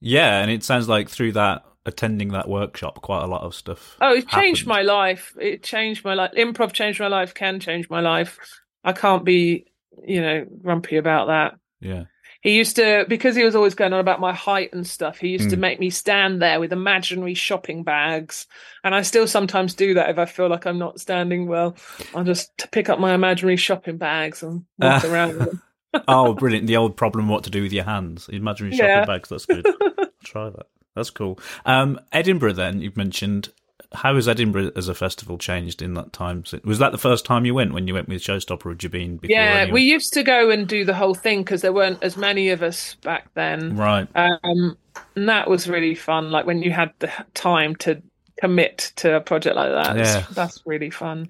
[0.02, 3.96] Yeah, and it sounds like through that attending that workshop, quite a lot of stuff.
[4.02, 4.68] Oh, it changed happened.
[4.68, 5.34] my life.
[5.40, 6.32] It changed my life.
[6.38, 7.34] Improv changed my life.
[7.34, 8.40] Ken change my life.
[8.84, 9.66] I can't be,
[10.06, 11.56] you know, grumpy about that.
[11.82, 12.06] Yeah,
[12.42, 15.18] He used to because he was always going on about my height and stuff.
[15.20, 15.60] He used to Mm.
[15.62, 18.48] make me stand there with imaginary shopping bags,
[18.84, 21.76] and I still sometimes do that if I feel like I'm not standing well.
[22.14, 25.08] I'll just pick up my imaginary shopping bags and walk Ah.
[25.12, 25.36] around.
[25.38, 25.62] With them.
[26.08, 26.68] oh, brilliant!
[26.68, 28.28] The old problem: what to do with your hands.
[28.30, 29.06] Imaginary shopping Yeah.
[29.06, 29.30] bags.
[29.30, 29.66] That's good.
[30.24, 30.66] Try that.
[30.96, 31.40] That's cool.
[31.66, 32.54] Um, Edinburgh.
[32.54, 33.50] Then you've mentioned.
[33.94, 36.44] How has Edinburgh as a festival changed in that time?
[36.66, 38.66] Was that the first time you went when you went with Showstopper?
[38.66, 39.20] Or before?
[39.24, 39.72] Yeah, anyway?
[39.72, 42.62] we used to go and do the whole thing because there weren't as many of
[42.62, 43.78] us back then.
[43.78, 44.08] right.
[44.16, 44.78] Um,
[45.16, 46.30] and that was really fun.
[46.32, 48.02] Like when you had the time to
[48.40, 49.98] commit to a project like that.
[49.98, 50.26] Yeah.
[50.32, 51.30] That's really fun.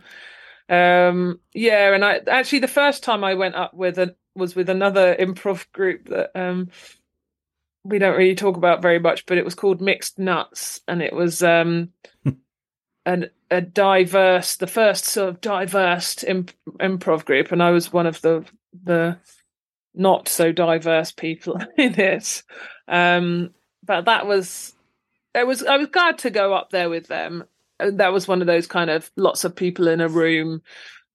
[0.70, 4.70] Um, yeah, and I actually the first time I went up with a was with
[4.70, 6.70] another improv group that um
[7.86, 11.14] we don't really talk about very much, but it was called Mixed Nuts, and it
[11.14, 11.90] was um
[13.06, 18.08] an a diverse, the first sort of diverse imp- improv group, and I was one
[18.08, 18.44] of the
[18.84, 19.18] the
[19.94, 22.44] not so diverse people in it.
[22.88, 23.52] Um,
[23.86, 24.74] but that was
[25.34, 27.44] it was I was glad to go up there with them.
[27.80, 30.62] That was one of those kind of lots of people in a room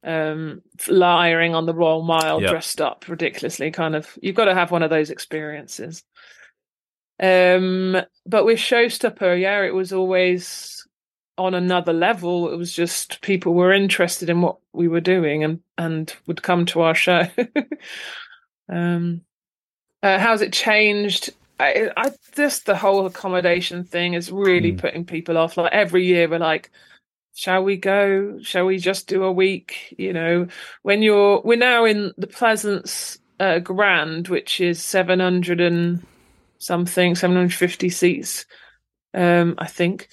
[0.03, 2.49] um lying on the Royal Mile Yeah.
[2.51, 6.05] dressed up ridiculously kind of you've got to have one of those experiences.
[7.21, 10.87] Um but with Showstopper, yeah, it was always
[11.39, 12.53] on another level.
[12.53, 16.67] It was just people were interested in what we were doing and and would come
[16.67, 17.27] to our show.
[18.69, 19.23] um
[20.03, 21.31] uh, how's it changed?
[21.59, 24.79] I, I just the whole accommodation thing is really Mm.
[24.79, 25.59] putting people off.
[25.59, 26.71] Like every year, we're like,
[27.35, 28.39] "Shall we go?
[28.41, 30.47] Shall we just do a week?" You know,
[30.83, 36.07] when you're we're now in the Pleasance uh, Grand, which is seven hundred and
[36.61, 38.47] something, seven hundred fifty seats,
[39.15, 40.09] um, I think,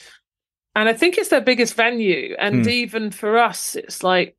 [0.76, 2.36] and I think it's their biggest venue.
[2.40, 2.70] And Hmm.
[2.70, 4.36] even for us, it's like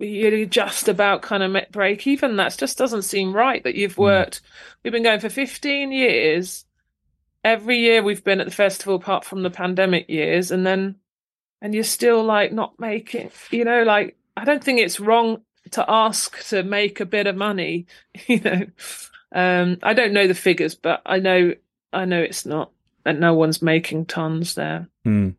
[0.00, 2.36] you're just about kind of met break even.
[2.36, 3.62] That just doesn't seem right.
[3.62, 4.02] That you've Hmm.
[4.02, 4.40] worked.
[4.82, 6.64] We've been going for 15 years.
[7.44, 10.96] Every year we've been at the festival, apart from the pandemic years, and then
[11.60, 13.30] and you're still like not making.
[13.50, 17.36] You know, like I don't think it's wrong to ask to make a bit of
[17.36, 17.86] money.
[18.26, 18.66] You know,
[19.32, 21.54] um, I don't know the figures, but I know
[21.92, 22.70] I know it's not,
[23.04, 24.88] and no one's making tons there.
[25.04, 25.30] Hmm.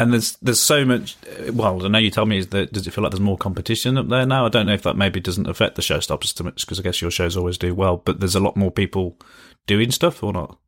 [0.00, 1.16] And there's there's so much.
[1.52, 3.98] Well, I know you told me is that does it feel like there's more competition
[3.98, 4.46] up there now?
[4.46, 7.00] I don't know if that maybe doesn't affect the showstoppers too much because I guess
[7.02, 9.18] your shows always do well, but there's a lot more people
[9.66, 10.58] doing stuff or not?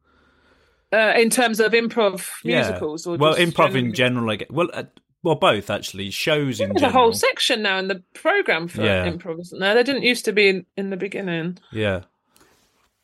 [0.93, 2.61] Uh, in terms of improv Yeah.
[2.69, 3.81] musicals, or well, improv generally?
[3.81, 4.31] in general.
[4.31, 4.49] I guess.
[4.51, 4.85] Well, uh,
[5.25, 6.11] well, both actually.
[6.11, 9.05] Shows in There's a whole section now in the program for Yeah.
[9.11, 9.75] improv, isn't there?
[9.75, 12.03] There didn't used to be in, in the beginning yeah,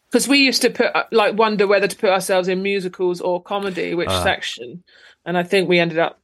[0.09, 3.43] because we used to put uh, like wonder whether to put ourselves in musicals or
[3.43, 4.23] comedy, which Ah.
[4.23, 4.85] section,
[5.25, 6.21] and I think we ended up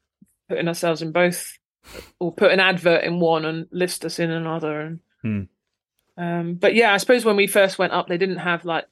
[0.48, 1.58] putting ourselves in both,
[2.20, 4.80] or put an advert in one and list us in another.
[4.80, 5.42] And Hmm.
[6.22, 8.86] um, but yeah, I suppose when we first went up, they didn't have like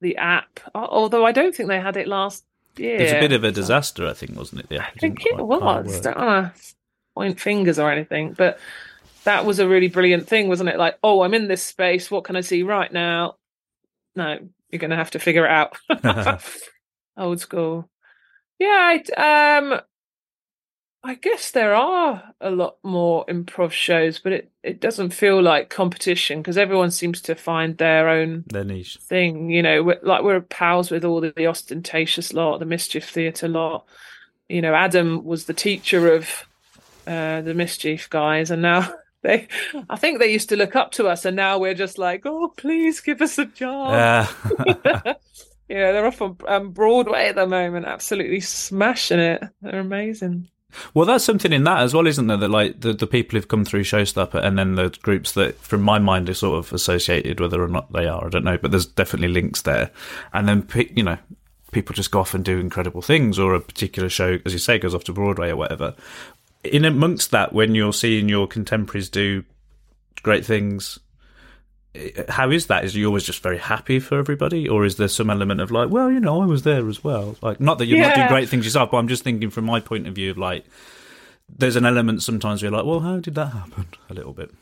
[0.00, 2.44] the app, although I don't think they had it last
[2.76, 4.78] it was a bit of a disaster, I think, wasn't it?
[4.78, 6.00] App I think it was.
[6.00, 6.74] Don't want to
[7.14, 8.58] point fingers or anything, but
[9.24, 10.78] that was a really brilliant thing, wasn't it?
[10.78, 12.10] Like, oh, I'm in this space.
[12.10, 13.36] What can I see right now?
[14.16, 14.38] No,
[14.70, 15.76] you're going to have to figure it out.
[17.16, 17.88] Old school.
[18.58, 19.80] Yeah, I, um,
[21.02, 25.70] I guess there are a lot more improv shows, but it, it doesn't feel like
[25.70, 28.98] competition because everyone seems to find their own Their niche.
[29.02, 29.50] thing.
[29.50, 33.48] You know, we're, like we're pals with all the, the Austentatious lot, the mischief theatre
[33.48, 33.86] lot.
[34.50, 36.28] You know, Adam was the teacher of
[37.06, 39.48] uh, the mischief guys, and now they,
[39.88, 42.52] I think they used to look up to us, and now we're just like, oh,
[42.58, 43.90] please give us a job.
[43.90, 44.26] Uh,
[45.68, 49.42] yeah, they're off on um, Broadway at the moment, absolutely smashing it.
[49.62, 50.48] They're amazing.
[50.94, 52.36] Well, that's something in that as well, isn't there?
[52.36, 55.82] That like the, the people who've come through Showstopper, and then the groups that, from
[55.82, 58.58] my mind, are sort of associated, whether or not they are, I don't know.
[58.58, 59.90] But there's definitely links there,
[60.32, 61.18] and then you know,
[61.72, 64.78] people just go off and do incredible things, or a particular show, as you say,
[64.78, 65.94] goes off to Broadway or whatever.
[66.64, 69.44] In amongst that, when you're seeing your contemporaries do
[70.22, 70.98] great things,
[72.28, 72.84] how is that?
[72.84, 75.90] Is you always just very happy for everybody, or is there some element of like,
[75.90, 77.36] well, you know, I was there as well?
[77.42, 79.80] Like, not that you're not doing great things yourself, but I'm just thinking from my
[79.80, 80.64] point of view of like,
[81.48, 83.86] there's an element sometimes where you're like, well, how did that happen?
[84.08, 84.52] A little bit.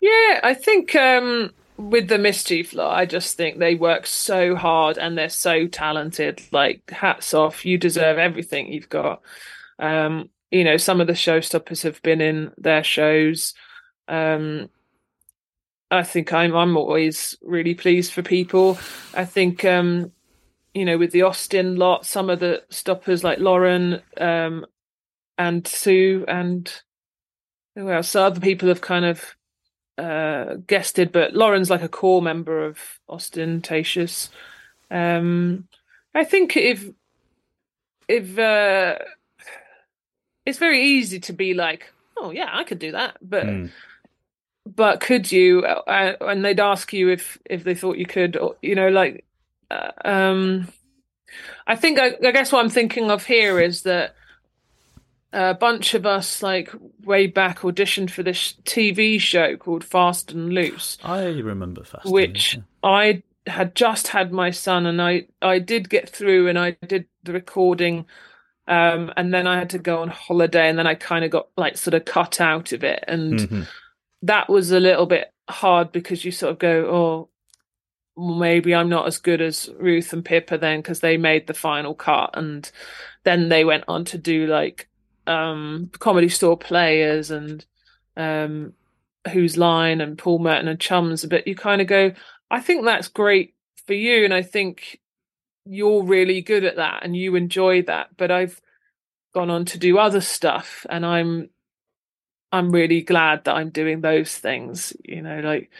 [0.00, 4.98] Yeah, I think um, with the mischief lot, I just think they work so hard
[4.98, 6.40] and they're so talented.
[6.52, 9.20] Like hats off, you deserve everything you've got.
[9.80, 13.54] Um, you know, some of the showstoppers have been in their shows.
[14.06, 14.70] Um,
[15.90, 18.78] I think I'm I'm always really pleased for people.
[19.14, 20.12] I think um,
[20.74, 24.66] you know, with the Austen lot, some of the stoppers like Lauren um,
[25.36, 26.70] and Sue and
[27.74, 28.08] who else?
[28.10, 29.36] So other people have kind of
[29.96, 34.30] uh, guested, but Lauren's like a core member of Austentatious.
[34.90, 35.68] Um,
[36.14, 36.84] I think if
[38.08, 38.98] if uh,
[40.44, 43.70] it's very easy to be like, oh yeah, I could do that, but Mm.
[44.74, 45.64] But could you?
[45.64, 49.24] Uh, and they'd ask you if if they thought you could, or you know, like,
[49.70, 50.68] uh, um,
[51.66, 54.14] I think I, I guess what I'm thinking of here is that
[55.32, 56.70] a bunch of us, like
[57.02, 62.10] way back, auditioned for this TV show called Fast and Loose, I remember fast.
[62.10, 66.58] which Loose, I had just had my son, and I I did get through, and
[66.58, 68.06] I did the recording.
[68.66, 71.48] Um, and then I had to go on holiday, and then I kind of got
[71.56, 73.64] like sort of cut out of it, and yeah.
[74.22, 77.28] That was a little bit hard because you sort of go, oh,
[78.18, 81.94] maybe I'm not as good as Ruth and Pippa then because they made the final
[81.94, 82.70] cut, and
[83.24, 84.88] then they went on to do like
[85.26, 87.64] um, comedy store players and
[88.16, 88.72] um,
[89.32, 91.24] Whose Line and Paul Merton and Chums.
[91.26, 92.12] But you kind of go,
[92.50, 93.54] I think that's great
[93.86, 95.00] for you, and I think
[95.64, 98.08] you're really good at that and you enjoy that.
[98.16, 98.60] But I've
[99.34, 101.50] gone on to do other stuff, and I'm
[102.52, 104.92] I'm really glad that I'm doing those things.
[105.04, 105.70] You know, like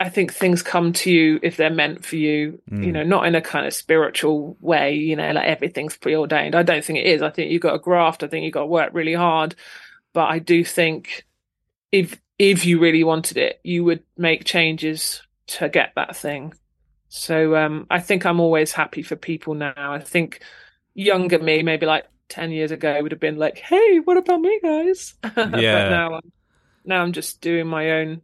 [0.00, 2.92] I think things come to you if they're meant for you, you Mm.
[2.92, 6.54] know, not in a kind of spiritual way, you know, like everything's preordained.
[6.54, 7.22] I don't think it is.
[7.22, 8.22] I think you've got to graft.
[8.22, 9.54] I think you've got to work really hard.
[10.14, 11.26] But I do think
[11.92, 16.54] if if you really wanted it, you would make changes to get that thing.
[17.08, 19.74] So um I think I'm always happy for people now.
[19.94, 20.40] I think
[20.94, 24.60] younger me, maybe like ten years ago, would have been like, "Hey, what about me,
[24.62, 25.88] guys?" but Yeah.
[25.88, 26.32] now, I'm,
[26.84, 28.22] now I'm just doing my own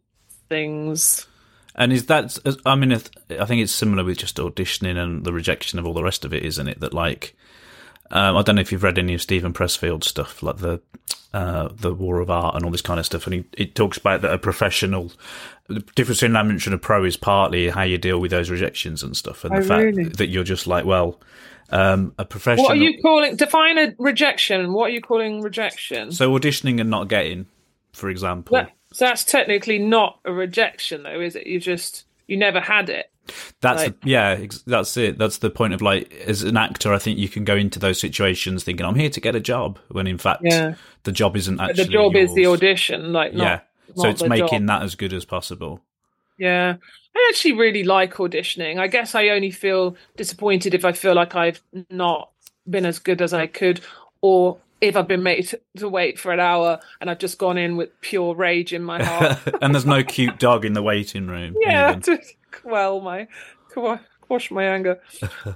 [0.48, 1.26] things.
[1.74, 2.36] And is that?
[2.66, 5.94] I mean, if- I think it's similar with just auditioning and the rejection of all
[5.94, 6.80] the rest of it, isn't it?
[6.80, 7.36] That like,
[8.10, 10.80] um, I don't know if you've read any of Steven Pressfield stuff, like the
[11.32, 13.98] uh, the War of Art and all this kind of stuff, and he it talks
[13.98, 15.12] about that a professional.
[15.68, 18.50] The difference between an amateur and a pro is partly how you deal with those
[18.50, 20.04] rejections and stuff, and Oh, the fact really?
[20.08, 21.20] that you're just like, well,
[21.70, 22.64] um, a professional.
[22.66, 23.36] What are you calling?
[23.36, 24.72] Define a rejection.
[24.72, 26.12] What are you calling rejection?
[26.12, 27.46] So auditioning and not getting,
[27.92, 28.56] for example.
[28.56, 31.46] That- so that's technically not a rejection, though, is it?
[31.46, 33.08] You just you never had it.
[33.60, 35.16] That's Like- yeah, ex- that's it.
[35.16, 38.00] That's the point of like as an actor, I think you can go into those
[38.00, 40.74] situations thinking I'm here to get a job, when in fact Yeah.
[41.04, 43.44] the job isn't But actually the job is the audition, like not.
[43.44, 43.60] yeah,
[44.02, 44.66] so it's the making job.
[44.68, 45.80] that as good as possible.
[46.40, 46.76] Yeah.
[47.14, 48.78] I actually really like auditioning.
[48.78, 52.30] I guess I only feel disappointed if I feel like I've not
[52.68, 53.80] been as good as I could,
[54.22, 57.76] or if I've been made to, wait for an hour and I've just gone in
[57.76, 59.38] with pure rage in my heart.
[59.60, 61.54] and there's no cute dog in the waiting room.
[61.60, 62.00] yeah, even.
[62.02, 62.18] to
[62.50, 63.28] quell my
[64.30, 65.00] quash my anger.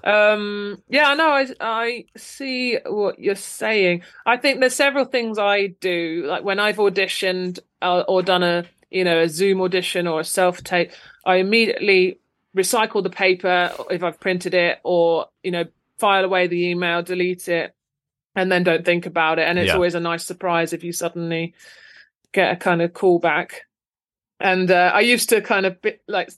[0.02, 1.28] um, yeah, I know.
[1.28, 4.02] I I see what you're saying.
[4.26, 8.64] I think there's several things I do, like when I've auditioned uh, or done a
[8.94, 10.92] you know a Zoom audition or a self tape.
[11.26, 12.20] I immediately
[12.56, 15.64] recycle the paper if I've printed it, or you know
[15.98, 17.74] file away the email, delete it,
[18.34, 19.46] and then don't think about it.
[19.48, 19.74] And it's Yeah.
[19.74, 21.54] always a nice surprise if you suddenly
[22.32, 23.50] get a kind of callback.
[24.40, 26.30] And uh, I used to kind of bit, like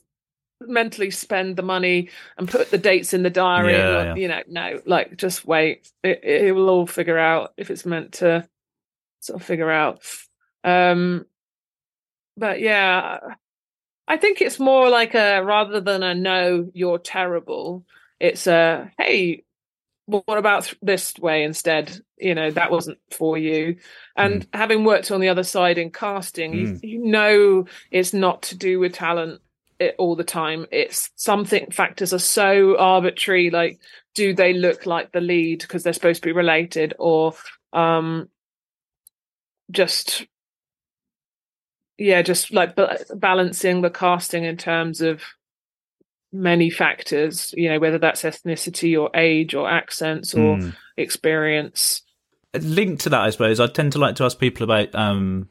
[0.61, 3.73] mentally spend the money and put the dates in the diary.
[3.75, 4.15] and, Yeah, like, yeah.
[4.15, 5.91] You know, no, like just wait.
[6.03, 8.47] It, it will all figure out if it's meant to
[9.19, 10.01] sort of figure out.
[10.63, 11.25] Um,
[12.37, 13.17] but yeah,
[14.07, 17.85] I think it's more like a rather than a no, you're terrible.
[18.19, 19.43] It's a hey,
[20.05, 21.99] what about this way instead?
[22.17, 23.77] You know, that wasn't for you.
[24.15, 24.25] Hmm.
[24.25, 26.77] And having worked on the other side in casting, you, hmm.
[26.81, 29.41] you know it's not to do with talent
[29.79, 30.65] it, all the time.
[30.71, 33.49] It's something factors are so arbitrary.
[33.49, 33.79] Like,
[34.15, 37.33] do they look like the lead because they're supposed to be related, or
[37.73, 38.29] um,
[39.69, 40.25] just
[41.97, 45.21] yeah, just like ba- balancing the casting in terms of
[46.31, 47.53] many factors.
[47.57, 50.75] You know, whether that's ethnicity or age or accents or Mm.
[50.97, 52.01] experience.
[52.59, 55.49] Linked to that, I suppose, I tend to like to ask people about um,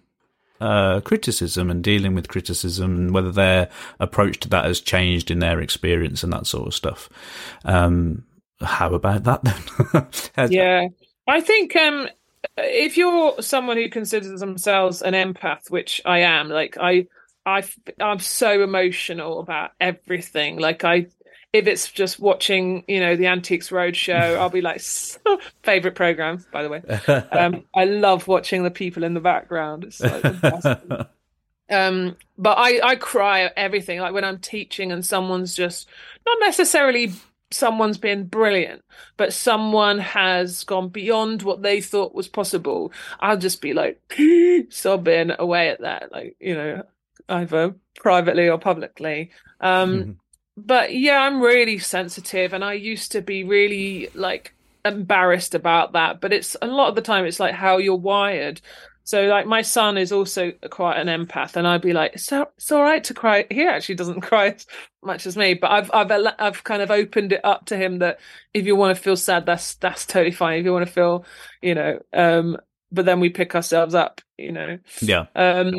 [0.60, 3.68] uh, criticism and dealing with criticism and whether their
[4.00, 7.08] approach to that has changed in their experience and that sort of stuff.
[7.64, 8.24] Um,
[8.60, 10.50] how about that then?
[10.50, 10.88] Yeah
[11.28, 12.08] i think um
[12.56, 17.06] if you're someone who considers themselves an empath, which I am, like I,
[17.44, 17.64] I,
[18.00, 20.58] I'm so emotional about everything.
[20.58, 21.06] Like I,
[21.52, 24.80] if it's just watching, you know, the Antiques Roadshow, I'll be like,
[25.62, 26.82] favorite program, by the way.
[27.30, 29.84] Um, I love watching the people in the background.
[29.84, 31.08] It's like the
[31.70, 34.00] um, but I, I cry at everything.
[34.00, 35.88] Like when I'm teaching and someone's just
[36.26, 37.12] not necessarily
[37.50, 38.82] someone's been brilliant,
[39.16, 42.92] but someone has gone beyond what they thought was possible.
[43.20, 44.00] I'll just be like
[44.70, 46.82] sobbing away at that, like you know,
[47.28, 49.30] either privately or publicly.
[49.60, 50.18] Um,
[50.56, 56.20] but yeah, I'm really sensitive, and I used to be really like embarrassed about that.
[56.20, 58.60] But it's a lot of the time, it's like how you're wired.
[59.06, 62.52] So like my son is also quite an empath, and I'd be like, "It's all,
[62.56, 64.66] it's all right to cry." He actually doesn't cry as
[65.00, 68.18] much as me, but I've I've I've kind of opened it up to him that
[68.52, 70.58] if you want to feel sad, that's that's totally fine.
[70.58, 71.24] If you want to feel,
[71.62, 72.56] you know, um,
[72.90, 74.80] but then we pick ourselves up, you know.
[75.00, 75.26] Yeah.
[75.36, 75.74] Um,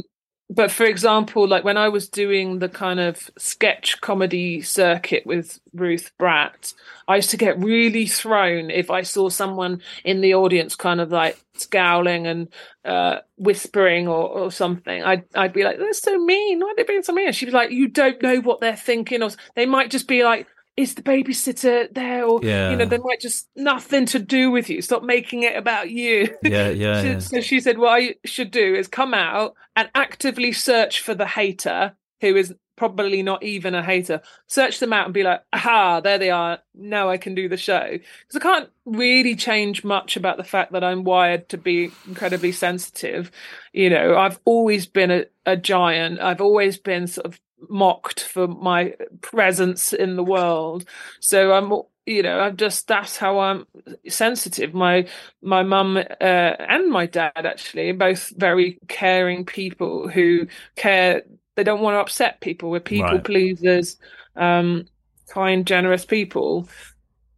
[0.49, 5.59] but for example, like when I was doing the kind of sketch comedy circuit with
[5.73, 6.73] Ruth Bratt,
[7.07, 11.11] I used to get really thrown if I saw someone in the audience kind of
[11.11, 12.47] like scowling and
[12.85, 15.03] uh, whispering or, or something.
[15.03, 16.61] I'd I'd be like, "That's so mean.
[16.61, 18.75] Why are they being so mean?" And she'd be like, "You don't know what they're
[18.75, 22.69] thinking." Or they might just be like, "Is the babysitter there?" Or Yeah.
[22.69, 24.81] you know, they might just nothing to do with you.
[24.81, 26.33] Stop making it about you.
[26.43, 27.19] Yeah, yeah, so, yeah.
[27.19, 31.27] so she said, what I should do is come out and actively search for the
[31.27, 34.21] hater who is probably not even a hater.
[34.45, 36.59] Search them out and be like, aha, there they are.
[36.75, 37.89] Now I can do the show.
[37.91, 42.51] Because I can't really change much about the fact that I'm wired to be incredibly
[42.51, 43.31] sensitive.
[43.73, 46.19] You know, I've always been a, a giant.
[46.19, 47.39] I've always been sort of
[47.69, 50.85] mocked for my presence in the world.
[51.19, 51.71] So I'm
[52.05, 53.65] you know i'm just that's how i'm
[54.07, 54.73] sensitive.
[54.73, 55.07] My
[55.41, 61.23] my mum uh, and my dad actually both very caring people who care
[61.55, 62.69] they don't want to upset people.
[62.69, 63.21] We're people Right.
[63.21, 63.97] pleasers
[64.35, 64.85] um
[65.29, 66.69] kind generous people.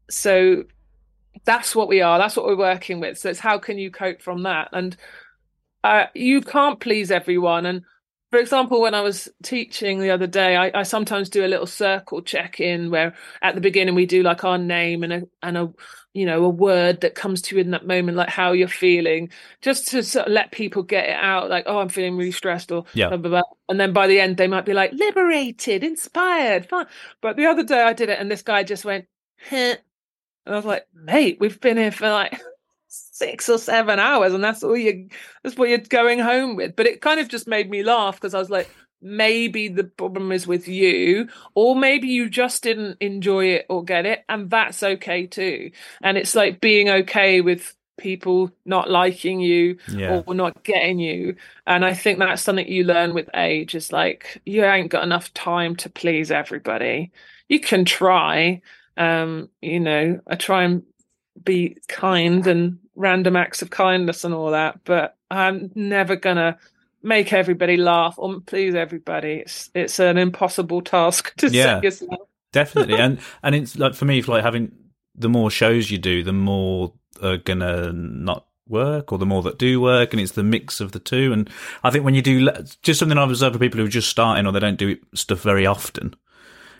[0.09, 0.63] So
[1.45, 2.17] that's what we are.
[2.17, 3.17] That's what we're working with.
[3.17, 4.69] So it's how can you cope from that?
[4.73, 4.95] And
[5.83, 7.65] uh, you can't please everyone.
[7.65, 7.83] And
[8.31, 11.65] for example, when I was teaching the other day, I, I sometimes do a little
[11.65, 15.57] circle check in where at the beginning we do like our name and a and
[15.57, 15.73] a
[16.13, 19.31] you know a word that comes to you in that moment, like how you're feeling,
[19.61, 22.71] just to sort of let people get it out, like oh I'm feeling really stressed
[22.71, 23.09] or Yeah.
[23.09, 23.41] blah, blah, blah.
[23.67, 26.87] and then by the end they might be like liberated, inspired, fun.
[27.21, 29.05] But the other day I did it and this guy just went,
[29.49, 29.55] huh.
[29.55, 29.79] and
[30.45, 32.39] I was like, mate, we've been here for like
[33.19, 35.07] six or seven hours and that's all you
[35.43, 36.75] that's what you're going home with.
[36.75, 38.69] But it kind of just made me laugh because i was like
[39.01, 44.05] maybe the problem is with you or maybe you just didn't enjoy it or get
[44.05, 45.71] it and that's okay too.
[46.01, 50.21] And it's like being okay with people not liking you Yeah.
[50.25, 51.35] or not getting you.
[51.67, 55.33] And i think that's something you learn with age is like you ain't got enough
[55.33, 57.11] time to please everybody.
[57.49, 58.61] You can try
[58.97, 60.83] um you know i try and
[61.43, 66.57] be kind and random acts of kindness and all that but i'm never gonna
[67.01, 69.35] make everybody laugh or please everybody.
[69.35, 71.75] It's it's an impossible task to Yeah.
[71.75, 72.19] set yourself.
[72.51, 72.95] Definitely.
[72.99, 74.73] And and it's like for me it's like having
[75.15, 76.91] the more shows you do the more
[77.23, 80.91] are gonna not work or the more that do work and it's the mix of
[80.91, 81.31] the two.
[81.31, 81.49] And
[81.85, 82.49] i think when you do
[82.81, 85.41] just something i've observed for people who are just starting or they don't do stuff
[85.41, 86.13] very often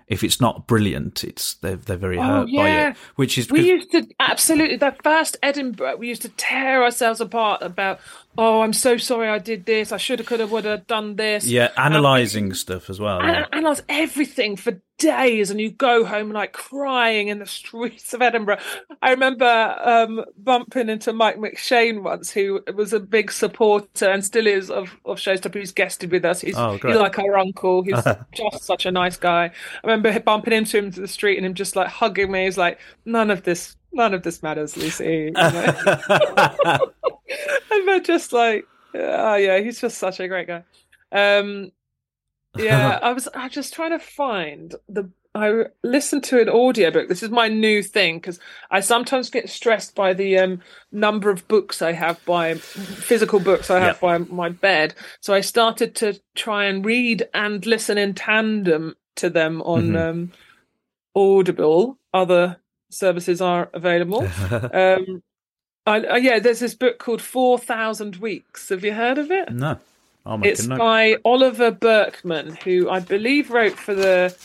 [0.10, 2.90] if it's not brilliant it's they're, they're very Oh, hurt by yeah.
[2.90, 7.22] it which is we used to absolutely the first edinburgh we used to tear ourselves
[7.22, 8.00] apart about
[8.40, 11.16] oh i'm so sorry i did this i should have could have would have done
[11.16, 13.44] this yeah analyzing stuff as well yeah.
[13.44, 18.22] and analyze everything for days and you go home like crying in the streets of
[18.22, 18.60] Edinburgh.
[19.02, 24.46] I remember um, bumping into Mike McShane once, who was a big supporter and still
[24.46, 26.42] is of, of Showstopper, who's guested with us.
[26.42, 27.82] He's, Oh, he's like our uncle.
[27.82, 29.46] He's just such a nice guy.
[29.46, 32.44] I remember bumping into him to the street and him just like hugging me.
[32.44, 35.06] He's like, none of this, none of this matters, Lucy.
[35.06, 36.92] You know?
[37.72, 40.64] and we're just like, oh yeah, he's just such a great guy.
[41.12, 41.72] Um,
[42.58, 45.10] yeah, I was I was just trying to find the.
[45.36, 47.08] I listened to an audiobook.
[47.08, 48.40] This is my new thing because
[48.72, 50.62] I sometimes get stressed by the um,
[50.92, 54.18] number of books I have by physical books I have Yeah.
[54.18, 54.96] by my bed.
[55.22, 60.10] So I started to try and read and listen in tandem to them on Mhm.
[60.10, 60.32] um,
[61.16, 62.00] Audible.
[62.12, 62.58] Other
[62.90, 64.28] services are available.
[64.74, 65.24] um,
[65.86, 68.70] I, I, yeah, there's this book called Four Thousand Weeks.
[68.70, 69.50] Have you heard of it?
[69.50, 69.78] no
[70.44, 74.36] It's by Oliver Burkeman, who I believe wrote for the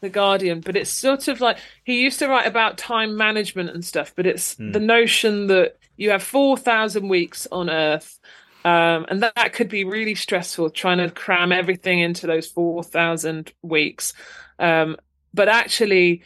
[0.00, 3.84] the Guardian, but it's sort of like he used to write about time management and
[3.84, 4.72] stuff, but it's Hmm.
[4.72, 8.18] the notion that you have 4,000 weeks on Earth.
[8.64, 13.52] Um, and that, that could be really stressful trying to cram everything into those 4,000
[13.62, 14.12] weeks.
[14.58, 14.96] Um,
[15.32, 16.22] but actually,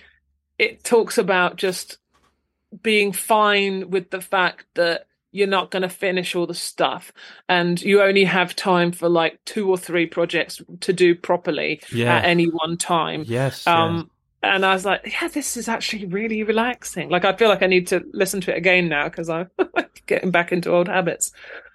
[0.59, 1.99] it talks about just
[2.83, 7.13] being fine with the fact that you're not going to finish all the stuff
[7.49, 12.17] and you only have time for like two or three projects to do properly Yeah.
[12.17, 13.25] at any one time.
[13.27, 13.67] Yes.
[13.67, 14.11] Um,
[14.45, 17.09] and I was like, yeah, this is actually really relaxing.
[17.09, 19.51] Like, I feel like I need to listen to it again now because I'm
[20.07, 21.33] getting back into old habits.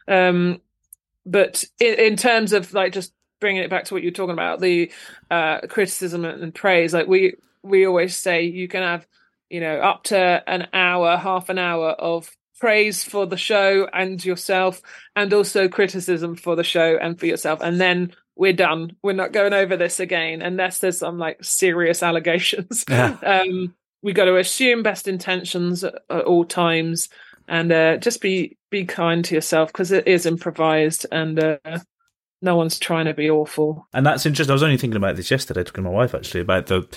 [0.08, 0.62] Um,
[1.26, 3.12] but in, in terms of like just
[3.42, 4.92] bringing it back to what you're talking about, the
[5.32, 7.36] uh, criticism and praise, like we
[7.70, 9.08] we always say, you can have
[9.50, 14.24] you know up to an hour, half an hour of praise for the show and
[14.24, 14.82] yourself,
[15.16, 18.96] and also criticism for the show and for yourself, and then we're done.
[19.04, 22.86] We're not going over this again unless there's some like serious allegations.
[22.90, 23.18] Yeah.
[23.26, 27.10] um, we got to assume best intentions at, at all times,
[27.48, 31.58] and uh, just be be kind to yourself because it is improvised and uh,
[32.42, 33.88] no one's trying to be awful.
[33.94, 34.52] And that's interesting.
[34.52, 36.88] I was only thinking about this yesterday, talking to my wife actually about the.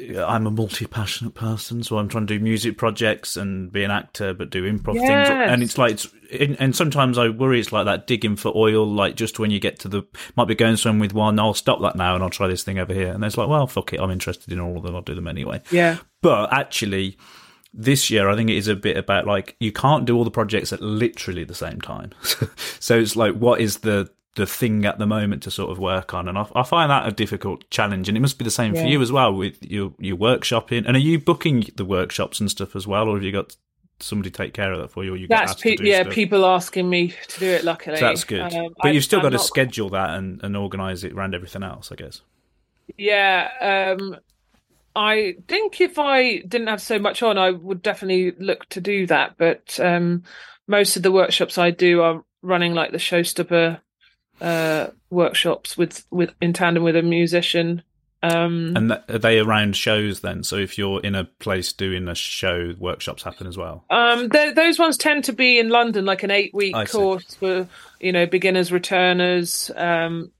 [0.00, 3.84] Uh, I'm a multi passionate person, so I'm trying to do music projects and be
[3.84, 5.28] an actor, but do improv things.
[5.52, 8.86] And it's like, it's, and and sometimes I worry it's like that digging for oil,
[8.86, 10.02] like just when you get to the,
[10.36, 12.78] might be going somewhere with one, I'll stop that now and I'll try this thing
[12.80, 13.12] over here.
[13.12, 15.28] And it's like, well, fuck it, I'm interested in all of them, I'll do them
[15.28, 15.62] anyway.
[15.70, 17.16] Yeah, But actually,
[17.72, 20.30] this year I think it is a bit about like you can't do all the
[20.30, 22.12] projects at literally the same time.
[22.80, 26.12] so it's like what is the the thing at the moment to sort of work
[26.12, 28.08] on, and I, I find that a difficult challenge.
[28.08, 30.84] And it must be the same for you as well with your your workshopping.
[30.86, 33.56] And are you booking the workshops and stuff as well, or have you got
[34.00, 35.14] somebody take care of that for you?
[35.14, 36.02] Or you that's pe- yeah.
[36.02, 36.14] stuff?
[36.14, 37.62] People asking me to do it.
[37.64, 38.40] Luckily, So that's good.
[38.40, 41.12] Um, but I- you've still I'm got to not- schedule that and, and organise it
[41.12, 42.20] around everything else, I guess.
[42.98, 44.16] Yeah, um,
[44.96, 49.06] I think if I didn't have so much on, I would definitely look to do
[49.06, 49.36] that.
[49.38, 50.24] But um,
[50.66, 53.80] most of the workshops I do are running like the showstopper
[54.44, 57.82] uh, workshops with with in tandem with a musician.
[58.22, 60.44] Um, And that, are they around shows then?
[60.44, 63.84] So if you're in a place doing a show, workshops happen as well.
[63.90, 66.92] Um, those ones tend to be in London, like an eight-week I see.
[66.92, 67.68] course for
[68.00, 70.30] you know beginners, returners, um,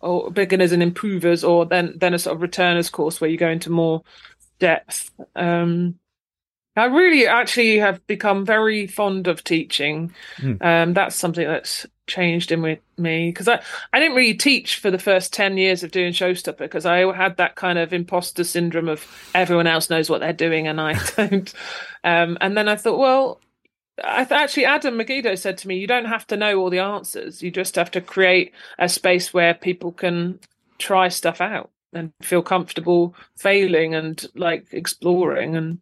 [0.00, 3.48] or beginners and improvers, or then then a sort of returners course where you go
[3.48, 4.02] into more
[4.58, 5.10] depth.
[5.34, 5.98] Um,
[6.76, 10.12] I really actually have become very fond of teaching.
[10.36, 10.54] Hmm.
[10.60, 14.90] Um, that's something that's changed in with me because I, I didn't really teach for
[14.90, 18.88] the first 10 years of doing Showstopper because I had that kind of imposter syndrome
[18.88, 21.52] of everyone else knows what they're doing and I don't.
[22.02, 23.40] Um, and then I thought, well,
[24.02, 26.80] I th- actually Adam Meggido said to me, you don't have to know all the
[26.80, 27.42] answers.
[27.42, 30.40] You just have to create a space where people can
[30.78, 35.56] try stuff out and feel comfortable failing and like exploring.
[35.56, 35.78] And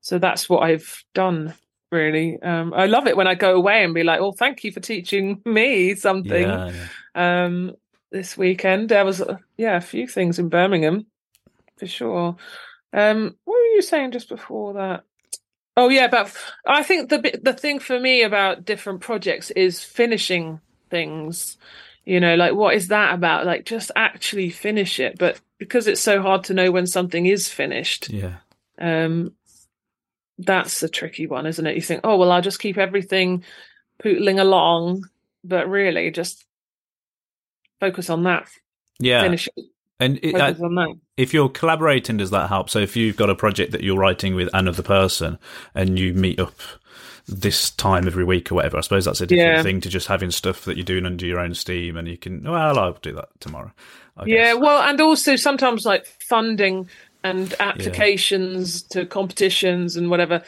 [0.00, 1.54] so that's what I've done
[1.90, 2.40] really.
[2.42, 4.80] Um, I love it when I go away and be like, well, thank you for
[4.80, 6.48] teaching me something.
[6.48, 6.72] Yeah,
[7.14, 7.44] yeah.
[7.44, 7.76] Um,
[8.10, 11.06] this weekend there was, uh, yeah, a few things in Birmingham
[11.78, 12.36] for sure.
[12.92, 15.04] Um, what were you saying just before that?
[15.76, 16.32] Oh yeah, but
[16.66, 21.56] I think the the thing for me about different projects is finishing things.
[22.04, 23.46] You know, like what is that about?
[23.46, 25.18] Like just actually finish it.
[25.18, 28.36] But because it's so hard to know when something is finished, yeah.
[28.80, 29.32] um,
[30.38, 31.76] that's a tricky one, isn't it?
[31.76, 33.44] You think, oh well, I'll just keep everything
[34.02, 35.08] pootling along,
[35.42, 36.44] but really just
[37.80, 38.48] focus on that.
[38.98, 39.22] Yeah.
[39.22, 39.66] Finish it.
[40.00, 40.98] And it, that.
[41.16, 42.68] if you're collaborating, does that help?
[42.68, 45.38] So if you've got a project that you're writing with another person
[45.74, 46.54] and you meet up
[47.26, 49.62] this time every week or whatever, I suppose that's a different Yeah.
[49.62, 52.42] thing to just having stuff that you're doing under your own steam and you can,
[52.42, 53.72] well, I'll do that tomorrow.
[54.16, 56.88] I Yeah, well, and also sometimes like funding
[57.24, 60.42] and applications to competitions and whatever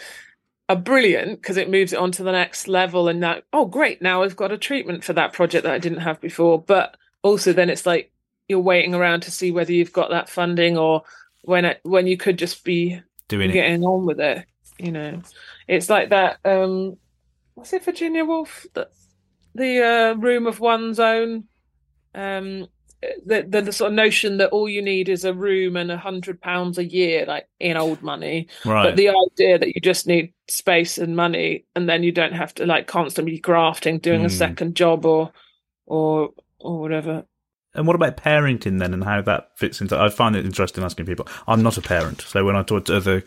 [0.69, 3.09] are brilliant because it moves it on to the next level.
[3.09, 6.01] And now, oh, great, now I've got a treatment for that project that I didn't
[6.01, 6.61] have before.
[6.61, 8.13] But also, then it's like
[8.49, 11.03] you're waiting around to see whether you've got that funding or
[11.43, 13.55] when it, when you could just be doing it.
[13.55, 14.45] getting on with it.
[14.79, 15.23] You know,
[15.67, 16.39] it's like that.
[16.45, 16.99] Um,
[17.55, 18.67] what's it, Virginia Woolf?
[18.75, 18.89] The,
[19.55, 21.45] the uh, room of one's own.
[22.15, 22.69] Um,
[23.25, 25.99] the, the the sort of notion that all you need is a room and a
[25.99, 28.49] hundred pounds a year, like in old money.
[28.65, 28.85] Right.
[28.85, 32.55] But the idea that you just need space and money, and then you don't have
[32.55, 34.27] to like constantly grafting, doing Hmm.
[34.27, 35.33] a second job or
[35.85, 37.25] or or whatever.
[37.75, 40.01] And what about parenting then, and how that fits into?
[40.01, 41.29] I find it interesting asking people.
[41.47, 43.23] I'm not a parent, so when I talk to other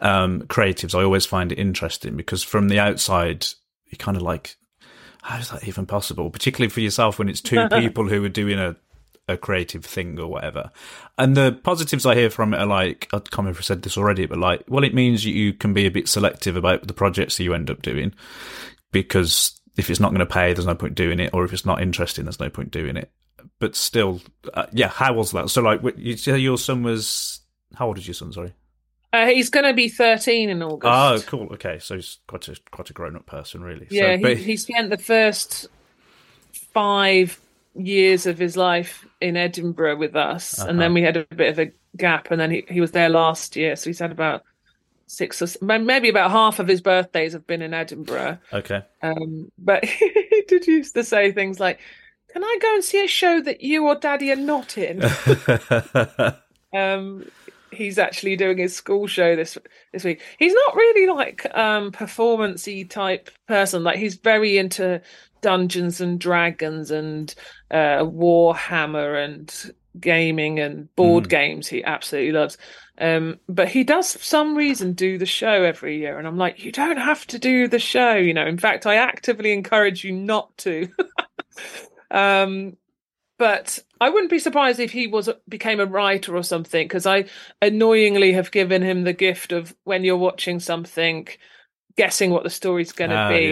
[0.00, 3.46] um, creatives, I always find it interesting because from the outside,
[3.90, 4.56] you kind of like,
[5.20, 6.30] how is that even possible?
[6.30, 8.74] Particularly for yourself when it's two people who are doing a
[9.30, 10.70] a creative thing or whatever.
[11.16, 13.82] And the positives I hear from it are like, I can't remember if I said
[13.82, 16.94] this already, but like, well, it means you can be a bit selective about the
[16.94, 18.14] projects that you end up doing
[18.92, 21.66] because if it's not going to pay, there's no point doing it, or if it's
[21.66, 23.10] not interesting, there's no point doing it.
[23.58, 24.20] But still,
[24.52, 25.50] uh, yeah, how was that?
[25.50, 27.40] So, like, you say your son was,
[27.74, 28.32] how old is your son?
[28.32, 28.52] Sorry.
[29.12, 30.84] Uh, he's going to be 13 in August.
[30.84, 31.48] Oh, cool.
[31.54, 33.88] Okay, so he's quite a quite a grown up person, really.
[33.90, 35.66] Yeah, so, but, he, he spent the first
[36.52, 37.40] five
[37.74, 40.68] years of his life in Edinburgh with us, Uh-huh.
[40.70, 43.08] and then we had a bit of a gap, and then he, he was there
[43.08, 44.42] last year, so he's had about
[45.06, 48.38] six or maybe about half of his birthdays have been in Edinburgh.
[48.52, 48.82] okay.
[49.02, 51.80] Um, but he did used to say things like,
[52.32, 55.02] "Can I go and see a show that you or Daddy are not in?"
[56.72, 57.24] um
[57.72, 59.56] he's actually doing his school show this
[59.92, 60.20] this week.
[60.38, 63.84] He's not really like um performancey type person.
[63.84, 65.00] Like he's very into
[65.40, 67.34] dungeons and dragons and
[67.70, 72.58] uh warhammer and gaming and board games he absolutely loves.
[72.98, 76.62] Um but he does for some reason do the show every year and i'm like
[76.64, 78.46] you don't have to do the show you know.
[78.46, 80.88] In fact i actively encourage you not to.
[82.12, 82.76] Um
[83.40, 87.24] but I wouldn't be surprised if he was became a writer or something because I
[87.62, 91.26] annoyingly have given him the gift of when you're watching something,
[91.96, 93.46] guessing what the story's going to Ah, be.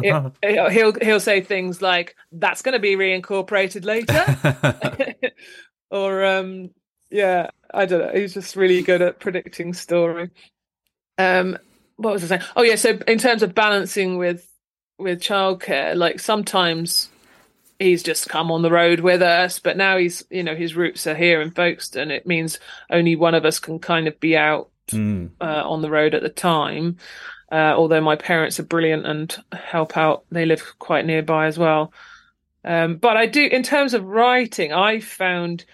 [0.00, 0.30] yeah.
[0.42, 4.24] It- he'll he'll say things like "That's going to be reincorporated later,"
[5.90, 6.70] or um,
[7.10, 8.18] yeah, I don't know.
[8.18, 10.30] He's just really good at predicting story.
[11.18, 11.58] Um,
[11.96, 12.50] what was I saying?
[12.56, 14.48] Oh yeah, so in terms of balancing with
[14.98, 17.10] with childcare, like sometimes
[17.82, 21.06] he's just come on the road with us, but now he's you know his roots
[21.06, 22.10] are here in Folkestone.
[22.10, 22.58] It means
[22.90, 25.30] only one of us can kind of be out Mm.
[25.40, 26.96] uh, on the road at the time.
[27.50, 31.92] Uh, although my parents are brilliant and help out, they live quite nearby as well.
[32.64, 35.64] Um, but I do, in terms of writing, I found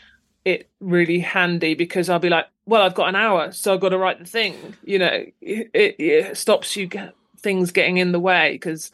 [0.44, 3.88] it really handy because I'll be like, well, I've got an hour, so I've got
[3.90, 4.54] to write the thing.
[4.84, 8.92] You know, it, it stops you get, things getting in the way because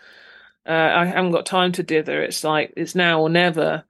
[0.66, 2.22] uh, I haven't got time to dither.
[2.22, 3.84] It's like it's now or never.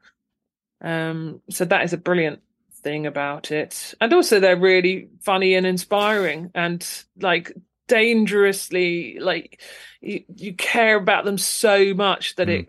[0.81, 2.41] Um, so that is a brilliant
[2.85, 3.95] thing about it.
[4.01, 6.87] And also they're really funny and inspiring and
[7.20, 7.53] like
[7.87, 9.61] dangerously like
[10.01, 12.68] you, you care about them so much that it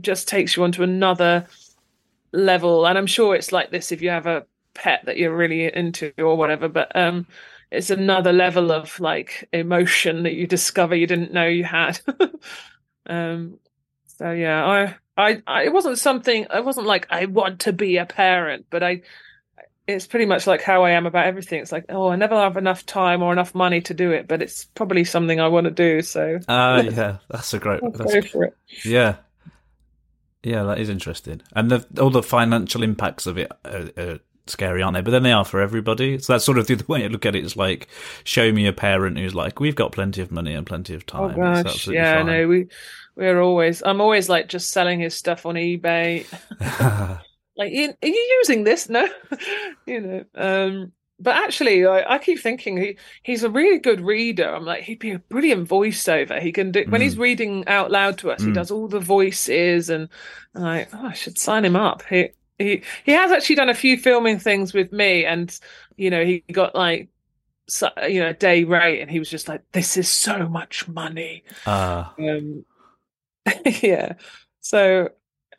[0.00, 1.46] just takes you onto another
[2.32, 2.86] level.
[2.86, 6.12] And I'm sure it's like this if you have a pet that you're really into
[6.18, 7.26] or whatever, but um
[7.72, 11.98] it's another level of like emotion that you discover you didn't know you had.
[13.06, 13.58] um
[14.06, 16.46] so yeah, I, I, I, it wasn't something.
[16.48, 19.02] I wasn't like I want to be a parent, but I.
[19.88, 21.60] It's pretty much like how I am about everything.
[21.62, 24.42] It's like, oh, I never have enough time or enough money to do it, but
[24.42, 26.02] it's probably something I want to do.
[26.02, 27.80] So Ah, yeah, that's a great.
[27.94, 28.56] That's, go for it.
[28.84, 29.16] yeah,
[30.42, 31.40] yeah, that is interesting.
[31.54, 35.00] And the, all the financial impacts of it are, are scary, aren't they?
[35.02, 36.18] But then they are for everybody.
[36.18, 37.38] So that's sort of the way I look at it.
[37.40, 37.44] it.
[37.44, 37.88] Is like,
[38.24, 41.28] show me a parent who's like, we've got plenty of money and plenty of Oh
[41.28, 41.42] time.
[41.42, 42.26] It's gosh, yeah, fine.
[42.26, 42.66] no, we
[43.16, 43.82] we're always.
[43.84, 46.26] I'm always like just selling his stuff on eBay.
[47.56, 48.88] like, are you using this?
[48.88, 49.08] No,
[49.86, 50.24] you know.
[50.34, 54.54] Um, but actually, I, I keep thinking he he's a really good reader.
[54.54, 56.40] I'm like, he'd be a brilliant voiceover.
[56.42, 58.44] He can do when he's reading out loud to us.
[58.44, 58.54] He Mm.
[58.54, 60.10] does all the voices, and
[60.54, 62.02] I'm like, oh, I should sign him up.
[62.02, 62.28] He
[62.58, 65.58] he he has actually done a few filming things with me, and
[65.96, 67.08] you know, he got like.
[67.68, 70.86] So, you know, a day rate, and he was just like, "This is so much
[70.86, 72.64] money." Ah, Um,
[73.82, 74.12] yeah.
[74.60, 75.08] So,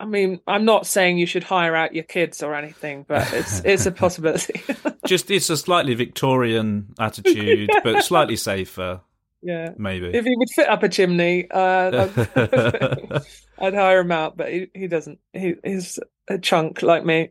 [0.00, 3.60] I mean, I'm not saying you should hire out your kids or anything, but it's
[3.64, 4.62] it's a possibility.
[5.06, 9.02] just it's a slightly Victorian attitude, but slightly safer,
[9.42, 9.70] yeah.
[9.76, 10.06] maybe.
[10.14, 13.22] If he would fit up a chimney, uh, I'd,
[13.58, 15.18] I'd hire him out, but he, he doesn't.
[15.32, 17.30] He, he's a chunk like me.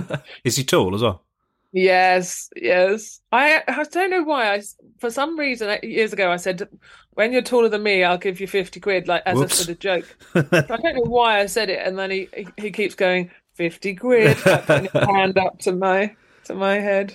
[0.44, 1.24] is he tall as well?
[1.72, 3.20] Yes, yes.
[3.32, 4.54] I I don't know why.
[4.54, 4.62] I
[4.98, 6.66] for some reason years ago I said,
[7.10, 9.78] "When you're taller than me, I'll give you fifty quid," like as a sort of
[9.78, 10.16] joke.
[10.34, 14.38] I don't know why I said it, and then he he, keeps going fifty quid,
[14.46, 17.14] like, hand up to my to my head.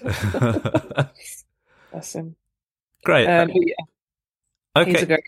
[1.92, 2.36] That's him.
[3.04, 3.28] Great.
[3.28, 3.58] Um, but
[4.76, 5.06] yeah, he's a okay.
[5.06, 5.24] great,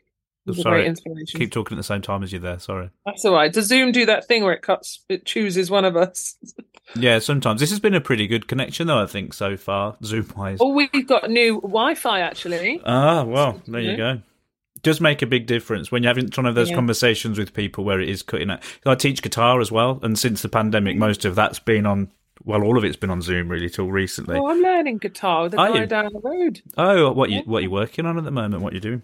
[0.46, 0.82] he's a Sorry.
[0.82, 1.40] great inspiration.
[1.40, 2.60] Keep talking at the same time as you're there.
[2.60, 2.90] Sorry.
[3.06, 3.52] That's all right.
[3.52, 6.36] Does Zoom do that thing where it cuts, it chooses one of us?
[6.96, 9.02] Yeah, sometimes this has been a pretty good connection, though.
[9.02, 10.58] I think so far, Zoom wise.
[10.60, 12.82] Oh, we've got new Wi-Fi actually.
[12.86, 14.20] Ah, well, there you go.
[14.82, 16.76] Does make a big difference when you're having one of those Yeah.
[16.76, 18.60] conversations with people where it is cutting out.
[18.86, 22.12] I teach guitar as well, and since the pandemic, most of that's been on.
[22.44, 24.38] Well, all of it's been on Zoom really till recently.
[24.38, 25.86] Oh, I'm learning guitar with the Are guy you?
[25.88, 26.62] down the road.
[26.78, 28.62] Oh, what you what you working on at the moment?
[28.62, 29.04] What you doing?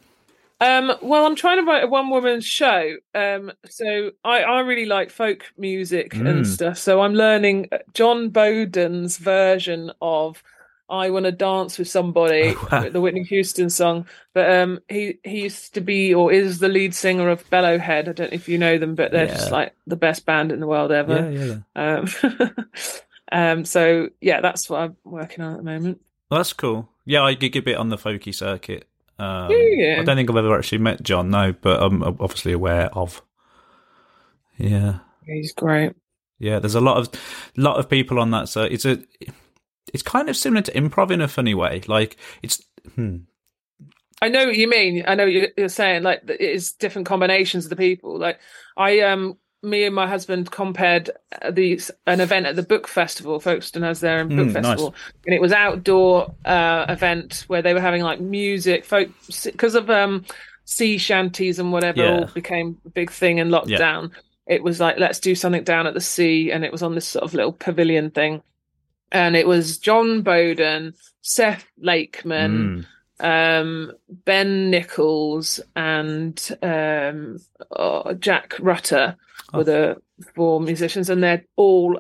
[0.61, 2.95] Um, well, I'm trying to write a one woman show.
[3.15, 6.29] Um, so I, I really like folk music Mm.
[6.29, 6.77] and stuff.
[6.77, 10.43] So I'm learning uh, Jon Boden's version of
[10.89, 12.89] I Want to Dance with Somebody, Oh, wow.
[12.89, 14.07] the Whitney Houston song.
[14.33, 18.09] But um, he, he used to be or is the lead singer of Bellowhead.
[18.09, 20.59] I don't know if you know them, but they're just like the best band in
[20.59, 21.31] the world ever.
[21.31, 21.95] yeah, yeah.
[22.35, 22.55] Um,
[23.31, 26.01] um, so yeah, that's what I'm working on at the moment.
[26.31, 26.89] Well, that's cool.
[27.05, 28.88] Yeah, I gig a bit on the folky circuit.
[29.19, 29.97] Um, Yeah.
[29.99, 33.21] I don't think I've ever actually met Jon, no, but I'm obviously aware of.
[34.57, 35.93] Yeah, He's great.
[36.39, 36.59] yeah.
[36.59, 37.09] There's a lot of
[37.55, 38.49] lot of people on that.
[38.49, 38.99] So it's a,
[39.93, 41.81] it's kind of similar to improv in a funny way.
[41.87, 42.61] Like it's,
[42.95, 43.17] hmm,
[44.21, 45.03] I know what you mean.
[45.07, 46.03] I know what you're you're saying.
[46.03, 48.19] Like it is different combinations of the people.
[48.19, 48.39] Like
[48.75, 51.09] I um, me and my husband compared
[51.41, 53.39] uh, these an event at the book festival.
[53.39, 54.53] Folkestone has their own book Mm, nice.
[54.53, 54.95] festival,
[55.25, 59.09] and it was outdoor uh event where they were having like music, folk
[59.43, 60.25] because of um
[60.65, 62.11] sea shanties and whatever Yeah.
[62.11, 64.11] all became a big thing in lockdown.
[64.47, 67.07] It was like let's do something down at the sea, and it was on this
[67.07, 68.41] sort of little pavilion thing,
[69.11, 72.85] and it was Jon Boden, Seth Lakeman mm,
[73.19, 77.37] um, Ben Nicholls and um,
[77.75, 79.15] oh, Jack Rutter
[79.53, 79.97] were the
[80.35, 81.99] four musicians, and they're all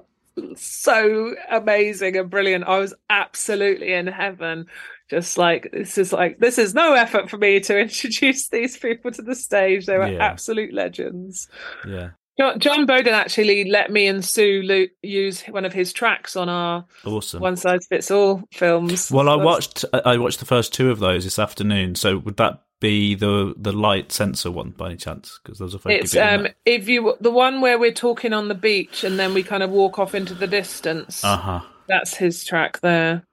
[0.55, 2.63] so amazing and brilliant.
[2.65, 4.67] I was absolutely in heaven.
[5.09, 9.11] Just like this is like this is no effort for me to introduce these people
[9.11, 9.85] to the stage.
[9.87, 10.23] They were Yeah.
[10.23, 11.47] absolute legends.
[11.87, 12.11] yeah,
[12.57, 16.85] Jon, Boden actually let me and Sue lo- use one of his tracks on our
[17.05, 17.41] awesome.
[17.41, 19.11] one size fits all films.
[19.11, 21.95] Well, I watched I watched the first two of those this afternoon.
[21.95, 25.39] So would that be the the light sensor one by any chance?
[25.43, 28.55] Because there's a folky It's um if you the one where we're talking on the
[28.55, 31.23] beach and then we kind of walk off into the distance.
[31.23, 31.61] Uh-huh.
[31.87, 33.23] That's his track there.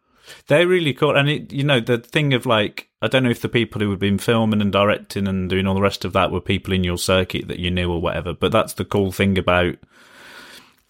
[0.49, 3.41] They're really cool, and it, you know the thing of like I don't know if
[3.43, 6.31] the people who had been filming and directing and doing all the rest of that
[6.33, 8.33] were people in your circuit that you knew or whatever.
[8.33, 9.77] But that's the cool thing about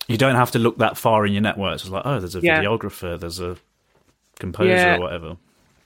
[0.08, 1.82] you don't have to look that far in your networks.
[1.82, 2.62] It's like oh, there's a Yeah.
[2.62, 3.56] videographer, there's a
[4.38, 4.96] composer Yeah.
[4.96, 5.36] or whatever.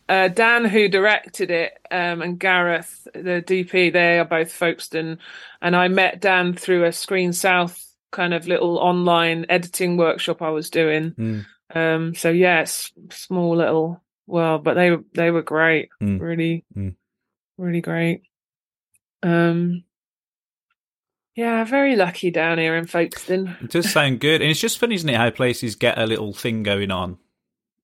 [0.09, 5.18] Uh, Dan, who directed it, um, and Gareth, the DP, they are both Folkestone.
[5.62, 10.51] And I met Dan through a Screen South kind of little online editing workshop I
[10.51, 11.12] was doing.
[11.12, 11.46] Mm.
[11.74, 16.20] Um, so yes, small little world, but they they were great, Mm.
[16.20, 16.94] really, Mm.
[17.58, 18.22] really great.
[19.22, 19.84] Um,
[21.36, 23.56] yeah, very lucky down here in Folkestone.
[23.62, 26.32] It does sound good, and it's just funny, isn't it, how places get a little
[26.32, 27.18] thing going on.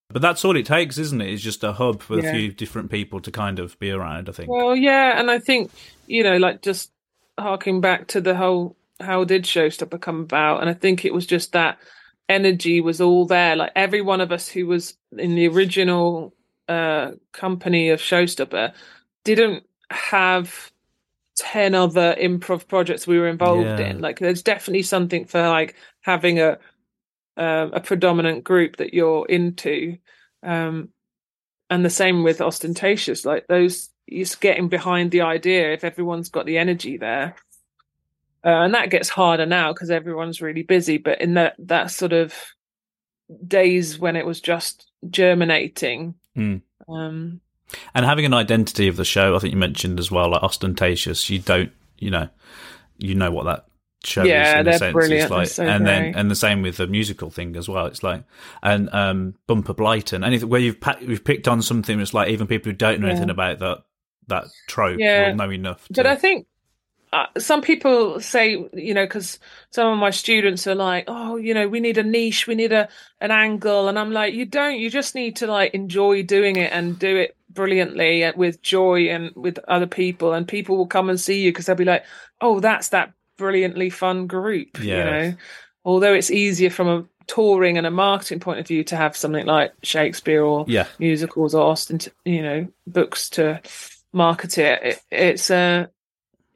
[0.09, 1.33] But that's all it takes, isn't it?
[1.33, 2.29] It's just a hub for Yeah.
[2.31, 4.29] a few different people to kind of be around.
[4.29, 4.51] I think.
[4.51, 5.71] Well, yeah, and I think
[6.07, 6.93] you know, like just
[7.39, 11.27] harking back to the whole how did Showstopper come about, and I think it was
[11.27, 11.79] just that
[12.29, 13.57] energy was all there.
[13.57, 16.35] Like every one of us who was in the original
[16.69, 18.73] uh company of Showstopper
[19.25, 20.73] didn't have
[21.37, 23.91] 10 other improv projects we were involved Yeah.
[23.91, 26.59] in like there's definitely something for like having a
[27.37, 29.99] um, a predominant group that you're into
[30.43, 30.89] um
[31.71, 36.47] and the same with Austentatious like those just getting behind the idea if everyone's got
[36.47, 37.37] the energy there
[38.47, 42.13] uh, and that gets harder now because everyone's really busy but in that that sort
[42.13, 42.33] of
[43.47, 46.61] days when it was just germinating Mm.
[46.89, 47.41] um
[47.95, 51.29] And having an identity of the show, I think you mentioned as well, like Austentatious.
[51.29, 52.29] You don't, you know,
[52.99, 53.67] you know what that
[54.05, 54.61] show Yeah, is.
[54.61, 54.93] In a sense.
[54.93, 55.23] brilliant.
[55.23, 57.87] It's like, so and then and the same with the musical thing as well.
[57.87, 58.23] It's like
[58.63, 61.99] and um, Bumper Blyton, anything where you've you've picked on something.
[61.99, 63.13] It's like even people who don't know Yeah.
[63.15, 63.79] anything about that
[64.29, 65.31] that trope Yeah.
[65.31, 65.89] will know enough.
[65.89, 66.47] To, but I think
[67.17, 69.39] uh, some people say, you know, because
[69.71, 72.73] some of my students are like, oh, you know, we need a niche, we need
[72.73, 72.89] a
[73.21, 74.79] an angle, and I'm like, you don't.
[74.79, 79.31] You just need to like enjoy doing it and do it brilliantly with joy and
[79.35, 82.05] with other people, and people will come and see you because they'll be like,
[82.43, 84.99] oh, that's that brilliantly fun group, Yeah.
[84.99, 85.37] you know.
[85.85, 89.47] Although it's easier from a touring and a marketing point of view to have something
[89.47, 93.61] like Shakespeare or yeah, musicals or Austen, you know, books to
[94.13, 94.83] market it.
[94.83, 95.87] it it's uh,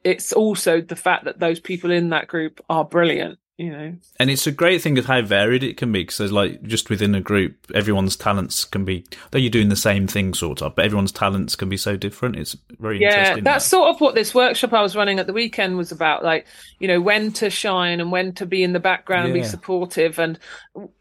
[0.03, 3.39] it's also the fact that those people in that group are brilliant.
[3.61, 6.31] You know, and it's a great thing of how varied it can be because there's
[6.31, 9.05] like just within a group, everyone's talents can be.
[9.29, 12.37] Though you're doing the same thing, sort of, but everyone's talents can be so different.
[12.37, 13.43] It's very yeah, interesting.
[13.43, 13.69] that's that.
[13.69, 16.23] sort of what this workshop I was running at the weekend was about.
[16.23, 16.47] Like,
[16.79, 20.17] you know, when to shine and when to be in the background and be supportive,
[20.17, 20.39] and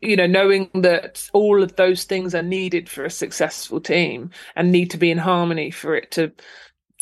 [0.02, 4.70] you know, knowing that all of those things are needed for a successful team and
[4.70, 6.30] need to be in harmony for it to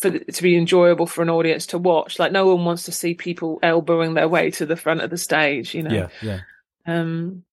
[0.01, 2.19] for it to be enjoyable for an audience to watch.
[2.19, 5.19] Like, no one wants to see people elbowing their way to the front of the
[5.19, 5.75] stage.
[5.75, 6.41] You know, yeah, yeah.
[6.87, 7.45] um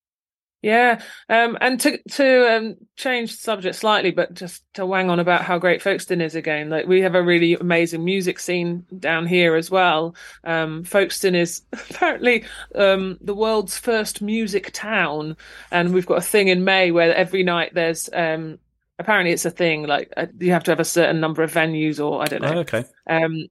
[0.62, 5.20] Yeah, um, and to to um, change the subject slightly, but just to wang on
[5.20, 6.72] about how great Folkestone is again.
[6.72, 10.16] Like we have a really amazing music scene down here as well.
[10.44, 15.38] Um, Folkestone is apparently um, the world's first music town,
[15.70, 18.58] and we've got a thing in May where every night there's um,
[19.00, 22.04] apparently it's a thing like uh, you have to have a certain number of venues
[22.04, 22.54] or I don't know.
[22.54, 22.86] Oh, okay.
[23.08, 23.48] Um,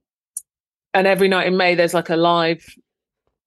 [0.93, 2.65] and every night in May there's like a live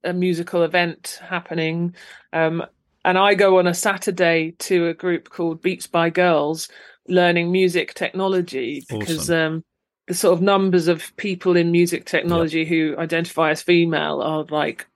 [0.05, 1.95] a musical event happening.
[2.33, 2.65] Um,
[3.05, 6.69] and I go on a Saturday to a group called Beats by Girls,
[7.09, 9.55] learning music technology because Awesome.
[9.55, 9.65] um,
[10.07, 14.87] the sort of numbers of people in music technology who identify as female are like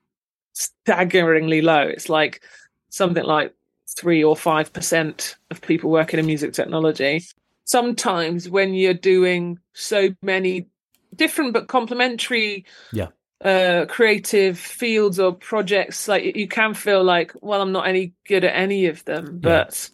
[0.52, 1.82] staggeringly low.
[1.82, 2.42] It's like
[2.90, 3.54] something like
[3.96, 7.22] three or five percent of people working in music technology.
[7.64, 10.66] Sometimes when you're doing so many
[11.14, 13.08] different but complementary Yeah.
[13.44, 18.44] uh creative fields or projects like you can feel like well i'm not any good
[18.44, 19.50] at any of them Yeah.
[19.64, 19.90] but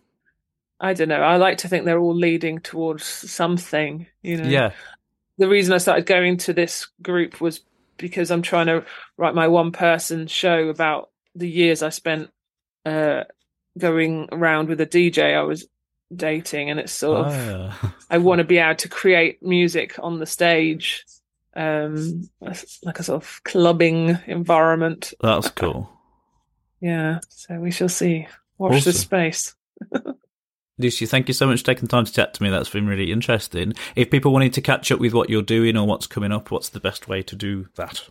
[0.80, 4.70] i don't know i like to think they're all leading towards something you know Yeah.
[5.38, 7.62] the reason i started going to this group was
[7.96, 8.84] because i'm trying to
[9.16, 12.30] write my one person show about the years i spent
[12.86, 13.24] uh
[13.79, 15.66] going around with a dj i was
[16.14, 17.95] dating and it's sort of Ah.
[18.11, 21.05] I want to be able to create music on the stage,
[21.55, 25.12] um, like a sort of clubbing environment.
[25.20, 25.91] That's cool.
[26.81, 28.26] Yeah, so we shall see.
[28.57, 29.55] Watch this space.
[30.79, 32.51] Lucy, thank you so much for taking time to chat to me.
[32.51, 33.74] That's been really interesting.
[33.97, 36.68] If people wanted to catch up with what you're doing or what's coming up, what's
[36.68, 38.09] the best way to do that?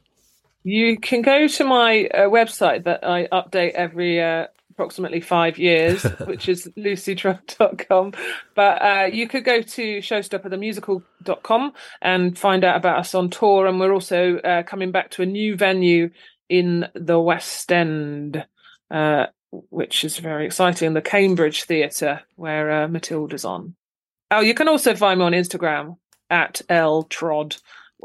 [0.63, 4.47] You can go to my uh, website that I update every uh,
[4.78, 8.13] approximately five years, which is lucytrodd.com.
[8.53, 13.65] But uh, you could go to showstopperthemusical.com and find out about us on tour.
[13.65, 16.11] And we're also uh, coming back to a new venue
[16.47, 18.45] in the West End,
[18.91, 23.75] uh, which is very exciting the Cambridge Theatre, where uh, Matilda's on.
[24.30, 25.97] Oh, you can also find me on Instagram
[26.30, 27.59] at ltrod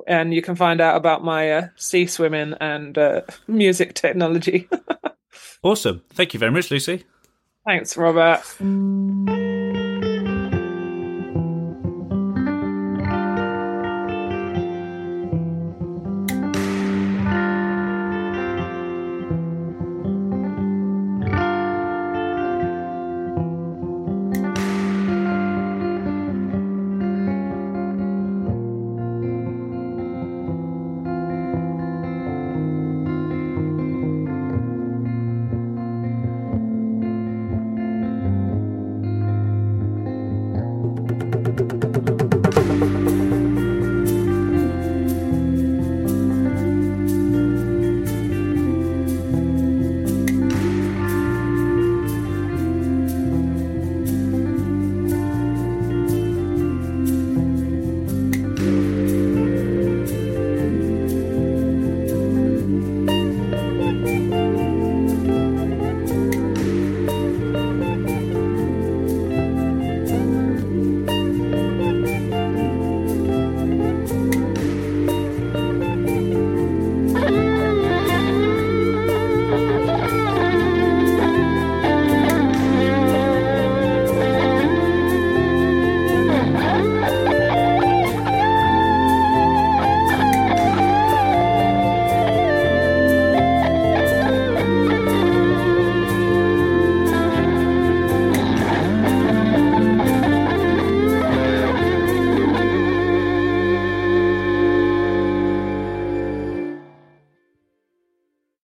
[0.06, 4.68] and you can find out about my uh, sea swimming and uh, music technology.
[5.62, 6.02] Awesome.
[6.10, 7.04] Thank you very much, Lucy.
[7.64, 8.42] Thanks, Robert.